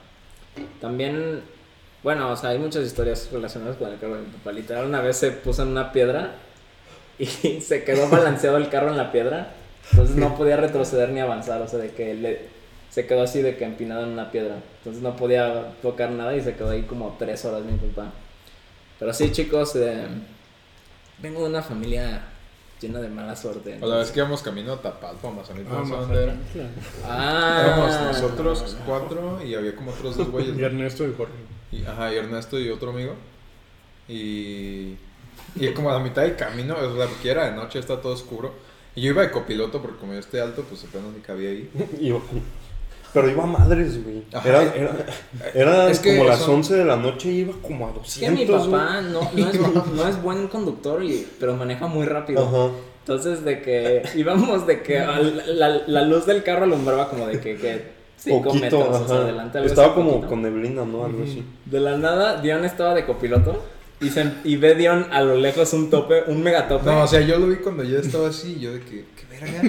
[0.82, 1.42] También,
[2.04, 4.52] bueno, o sea, hay muchas historias relacionadas con el carro de mi papá.
[4.52, 6.36] Literal, una vez se puso en una piedra
[7.18, 7.26] y
[7.62, 9.54] se quedó balanceado el carro en la piedra.
[9.92, 11.62] Entonces no podía retroceder ni avanzar.
[11.62, 12.42] O sea, de que le,
[12.90, 14.58] se quedó así de que empinado en una piedra.
[14.80, 18.12] Entonces no podía tocar nada y se quedó ahí como tres horas mi papá.
[19.00, 20.08] Pero sí, chicos, eh,
[21.20, 22.22] vengo de una familia
[22.82, 23.78] llena de mala suerte.
[23.82, 26.36] O la vez que íbamos camino a Tapalpa, Mazanita, Ah, no era.
[27.06, 30.58] Ah, Éramos nosotros cuatro y había como otros dos güeyes.
[30.58, 31.34] Y Ernesto y Jorge.
[31.72, 33.14] Y, ajá, y Ernesto y otro amigo.
[34.08, 34.96] Y,
[35.56, 38.14] y como a la mitad del camino, o sea, porque era de noche, está todo
[38.14, 38.54] oscuro.
[38.96, 41.70] Y yo iba de copiloto porque como yo estoy alto, pues apenas me cabía ahí.
[42.02, 42.20] Iba-
[43.14, 44.24] pero iba a madres, güey.
[44.46, 44.96] Era, era,
[45.54, 48.18] era Es que como las son- 11 de la noche y iba como a Es
[48.20, 49.60] que mi 200, papá no, no, es,
[49.94, 52.46] no es buen conductor, y, pero maneja muy rápido.
[52.46, 52.74] Ajá.
[53.00, 57.56] Entonces, de que íbamos de que la, la luz del carro alumbraba como de que,
[57.58, 57.84] que
[58.18, 59.58] cinco Poquito, metros o sea, adelante.
[59.58, 60.28] algo Estaba como poquito.
[60.30, 61.06] con neblina, ¿no?
[61.06, 61.44] Algo así.
[61.66, 63.64] De la nada, Dion estaba de copiloto
[64.02, 66.86] y, se, y ve Dion a lo lejos un tope, un megatope.
[66.86, 69.26] No, o sea, yo lo vi cuando yo estaba así, y yo de que, qué
[69.30, 69.62] verga.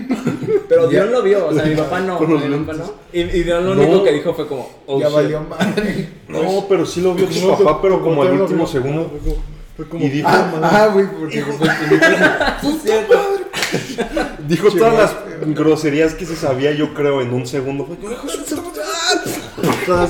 [0.69, 2.19] pero ya- Dion lo vio, o sea, mi papá no.
[2.21, 2.85] Mi papá.
[3.13, 3.83] Y, y Dion lo No.
[3.83, 5.15] único que dijo fue como, oh ya shit.
[5.17, 6.09] valió madre.
[6.29, 8.67] No, pero sí lo vio tu No, papá, pero tu como al último vio.
[8.67, 9.11] segundo.
[9.11, 9.43] Fue como-
[9.77, 10.05] Fue como.
[10.05, 11.69] Y dijo, Ah, güey, porque fue
[14.49, 15.15] dijo todas las
[15.55, 17.87] groserías que se sabía, yo creo, en un segundo.
[17.87, 18.17] Fue como,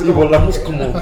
[0.05, 0.92] y volamos como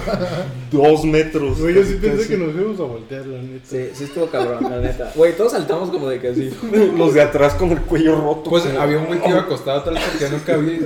[0.70, 1.61] dos metros.
[1.61, 3.64] Güey, yo sí pensé que nos íbamos a voltear, la neta.
[3.68, 5.12] Sí, sí estuvo cabrón, la neta.
[5.14, 6.51] Güey, todos saltamos como de que así.
[6.96, 8.51] Los de atrás con el cuello roto.
[8.51, 10.78] Pues había un güey que iba acostado atrás porque no cabía.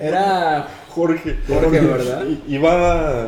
[0.00, 1.36] Era Jorge.
[1.48, 2.24] Jorge, ¿verdad?
[2.48, 3.26] Iba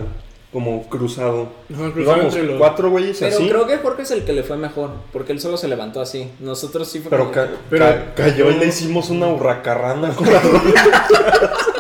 [0.52, 1.48] como cruzado.
[1.68, 2.58] No, Íbamos los.
[2.58, 3.48] cuatro güeyes Pero así.
[3.48, 6.30] creo que Jorge es el que le fue mejor, porque él solo se levantó así.
[6.38, 10.40] Nosotros sí fue Pero, ca- Pero- ca- cayó y le hicimos una hurracarrana con la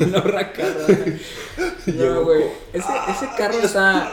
[0.00, 0.86] una racarra.
[1.86, 2.44] No, güey.
[2.72, 4.12] Ese, ese carro está.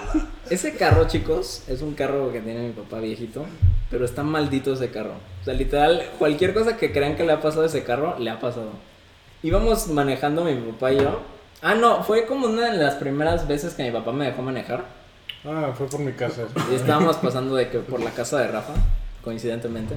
[0.49, 3.45] Ese carro, chicos, es un carro que tiene mi papá viejito.
[3.89, 5.13] Pero está maldito ese carro.
[5.41, 8.29] O sea, literal, cualquier cosa que crean que le ha pasado a ese carro, le
[8.29, 8.71] ha pasado.
[9.43, 11.21] Íbamos manejando mi papá y yo.
[11.61, 14.85] Ah, no, fue como una de las primeras veces que mi papá me dejó manejar.
[15.45, 16.43] Ah, fue por mi casa.
[16.71, 18.73] Y estábamos pasando de que por la casa de Rafa,
[19.23, 19.95] coincidentemente.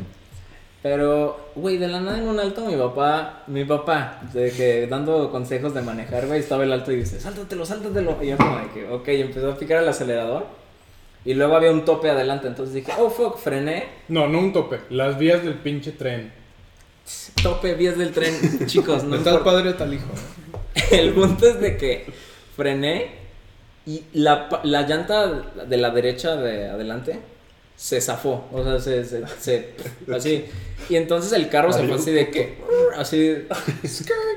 [0.89, 5.33] Pero, güey, de la nada en un alto mi papá, mi papá, de que dando
[5.33, 8.17] consejos de manejar, güey, estaba el alto y dice, sáltatelo, sáltatelo.
[8.23, 10.47] Y yo como de que, ok, y empezó a picar el acelerador.
[11.25, 13.87] Y luego había un tope adelante, entonces dije, oh, fuck, frené.
[14.07, 14.79] No, no un tope.
[14.91, 16.33] Las vías del pinche tren.
[17.43, 18.33] Tope, vías del tren,
[18.67, 19.45] chicos, no tal importa.
[19.45, 20.07] padre, tal hijo.
[20.93, 22.07] El punto es de que
[22.55, 23.09] frené
[23.87, 25.27] y la, la llanta
[25.67, 27.19] de la derecha de adelante
[27.77, 28.45] se zafó.
[28.53, 29.75] O sea, se, se, se-
[30.15, 30.47] así.
[30.89, 32.59] Y entonces el carro se fue así de que.
[32.97, 33.47] Así.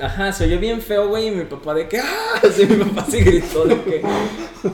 [0.01, 1.27] Ajá, se oyó bien feo, güey.
[1.27, 1.99] Y mi papá de que.
[1.99, 2.41] ¡Ah!
[2.43, 4.01] Así mi papá sí gritó de que.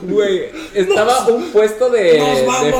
[0.02, 2.20] Güey, estaba un puesto de,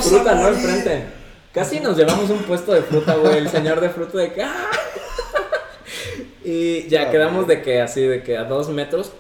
[0.03, 0.49] fruta, ¿no?
[0.49, 1.05] Enfrente.
[1.53, 3.39] Casi nos llevamos un puesto de fruta, güey.
[3.39, 4.43] El señor de fruta de que.
[4.43, 4.71] ¡Ah!
[6.45, 9.13] Y ya quedamos de que así, de que a dos metros.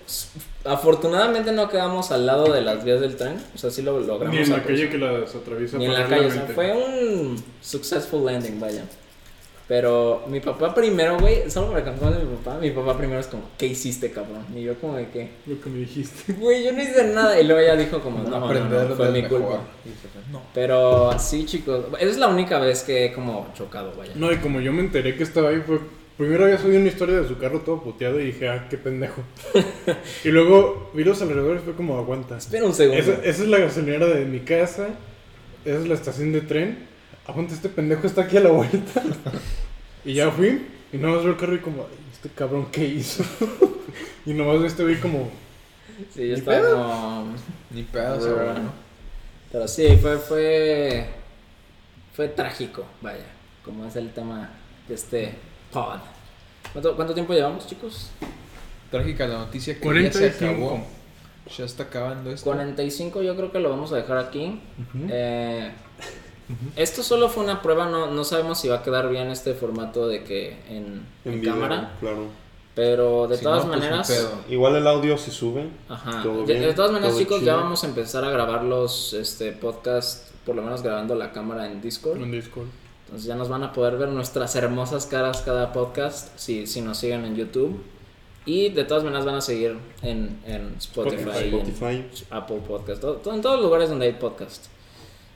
[0.68, 3.40] Afortunadamente no quedamos al lado de las vías del tren.
[3.54, 4.34] O sea, sí lo logramos.
[4.34, 5.78] Ni en la calle que las atraviesa.
[5.78, 6.26] Ni en la calle.
[6.26, 6.54] O sea, paralelamente.
[6.54, 8.84] fue un successful landing, vaya.
[9.68, 13.26] Pero mi papá primero, güey, solo para contar de mi papá, mi papá primero es
[13.26, 14.44] como, ¿qué hiciste, cabrón?
[14.54, 16.32] Y yo como de que, Lo que me dijiste.
[16.40, 17.40] güey, yo no hice nada.
[17.40, 19.40] Y luego ella dijo como, no, no, Aprender no, fue mi mejor.
[19.42, 19.60] culpa.
[20.30, 20.42] No.
[20.54, 24.12] Pero sí, chicos, esa es la única vez que he como chocado, vaya.
[24.14, 25.80] No, y como yo me enteré que estaba ahí, fue.
[26.16, 29.22] Primero había subido una historia de su carro todo puteado y dije, ah, qué pendejo.
[30.24, 32.38] y luego vi los alrededores y fue como, aguanta.
[32.38, 33.00] Espera un segundo.
[33.02, 34.88] Esa, esa es la gasolinera de mi casa.
[35.64, 36.86] Esa es la estación de tren.
[37.26, 39.02] Aguanta, este pendejo está aquí a la vuelta.
[40.04, 40.62] y ya fui.
[40.92, 43.22] Y nomás veo el carro y como, "Ay, este cabrón, ¿qué hizo?
[44.24, 45.28] y nomás este vi como,
[46.14, 46.76] Sí, yo Ni estaba pedo.
[46.76, 47.34] como...
[47.70, 48.72] Ni pedo, Pero, seguro, ¿no?
[49.52, 51.06] pero sí, fue, fue,
[52.14, 53.24] fue trágico, vaya,
[53.64, 54.50] como es el tema
[54.88, 55.34] de este
[55.72, 55.98] pod.
[56.72, 58.10] ¿Cuánto, cuánto tiempo llevamos, chicos?
[58.90, 60.38] Trágica la noticia que ya 45.
[60.38, 60.84] se acabó.
[61.56, 62.44] Ya está acabando esto.
[62.44, 64.60] 45 yo creo que lo vamos a dejar aquí.
[64.78, 65.06] Ujú.
[65.10, 65.70] Eh,
[66.76, 70.06] esto solo fue una prueba, no, no sabemos si va a quedar bien este formato
[70.08, 71.92] de que en, en video, cámara.
[72.00, 72.26] Claro.
[72.74, 74.28] Pero de Si todas no, pues, maneras.
[74.50, 75.68] Igual el audio se sube.
[75.88, 76.22] Ajá.
[76.22, 77.52] Todo De, bien, de todas maneras, todo chicos, chido.
[77.52, 81.66] ya vamos a empezar a grabar los este, podcasts, por lo menos grabando la cámara
[81.66, 82.18] en Discord.
[82.22, 82.66] En Discord.
[83.06, 86.98] Entonces ya nos van a poder ver nuestras hermosas caras cada podcast si, si nos
[86.98, 87.80] siguen en YouTube.
[88.44, 92.04] Y de todas maneras van a seguir en, en Spotify, en Spotify.
[92.30, 94.66] Apple Podcast, todo- todo- en todos los lugares donde hay podcast.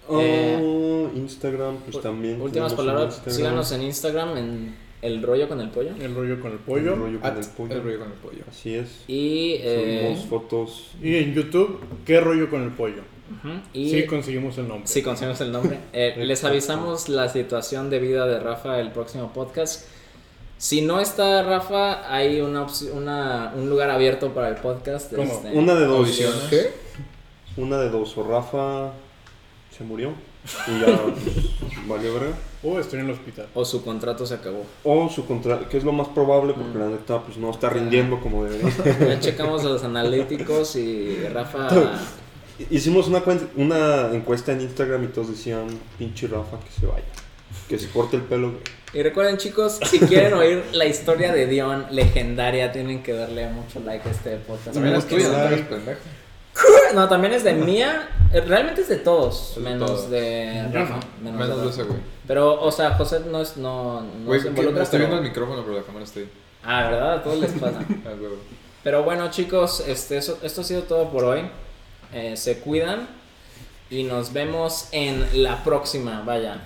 [0.09, 2.41] Oh, Eh, Instagram, pues también.
[2.41, 5.91] Últimas palabras, síganos en Instagram en El Rollo con el Pollo.
[6.01, 6.95] El rollo con el El pollo.
[6.97, 7.75] rollo con el pollo.
[7.75, 8.45] el rollo con el pollo.
[8.49, 9.05] Así es.
[9.09, 10.91] Y, eh, fotos.
[11.03, 13.03] Y en YouTube, ¿qué rollo con el pollo?
[13.73, 14.87] Y Sí, conseguimos el nombre.
[14.87, 15.79] Sí, conseguimos el nombre.
[15.93, 19.87] Eh, les avisamos la situación de vida de Rafa el próximo podcast.
[20.59, 22.67] Si no está Rafa, hay una,
[23.57, 25.15] un lugar abierto para el podcast.
[25.15, 25.33] ¿Cómo?
[25.33, 26.21] este, Una de dos.
[27.57, 28.17] Una de dos.
[28.19, 28.93] O Rafa
[29.77, 30.13] se murió.
[30.69, 32.35] Y ya pues, valió verga.
[32.63, 33.47] O estoy en el hospital.
[33.55, 34.65] o su contrato se acabó.
[34.85, 36.81] O su contrato, que es lo más probable porque Mm.
[36.81, 38.71] la neta pues no está rindiendo como debería.
[39.01, 41.69] Ya checamos los analíticos y Rafa.
[42.71, 43.23] Hicimos una,
[43.57, 45.67] una encuesta en Instagram y todos decían,
[45.99, 47.05] pinche Rafa, que se vaya.
[47.69, 48.55] Que se corte el pelo.
[48.93, 53.81] Y recuerden, chicos, si quieren oír la historia de Dion legendaria, tienen que darle mucho
[53.81, 54.75] like a este podcast.
[54.75, 55.93] También es tuya, no- no.
[56.95, 58.09] No, también es de mía.
[58.33, 60.11] Eh, Realmente es de todos, de menos todos.
[60.11, 60.99] de Rafa.
[61.23, 62.01] Menos, de Menos de ese, güey.
[62.27, 64.83] Pero, o sea, José no es, no, no Güey, se involucra.
[64.83, 66.29] estoy viendo el micrófono, pero la cámara está ahí.
[66.65, 67.13] Ah, ¿verdad?
[67.15, 67.79] A todos les pasa.
[68.07, 68.11] Ah.
[68.83, 71.43] Pero bueno, chicos, este, eso, esto ha sido todo por hoy.
[72.13, 73.09] Eh, se cuidan
[73.89, 76.23] y nos vemos en la próxima.
[76.23, 76.61] Vaya.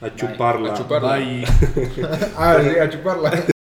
[0.00, 0.72] A chuparla.
[0.72, 1.16] A chuparla.
[1.16, 1.46] Bye.
[2.36, 3.55] Ah, sí, a chuparla.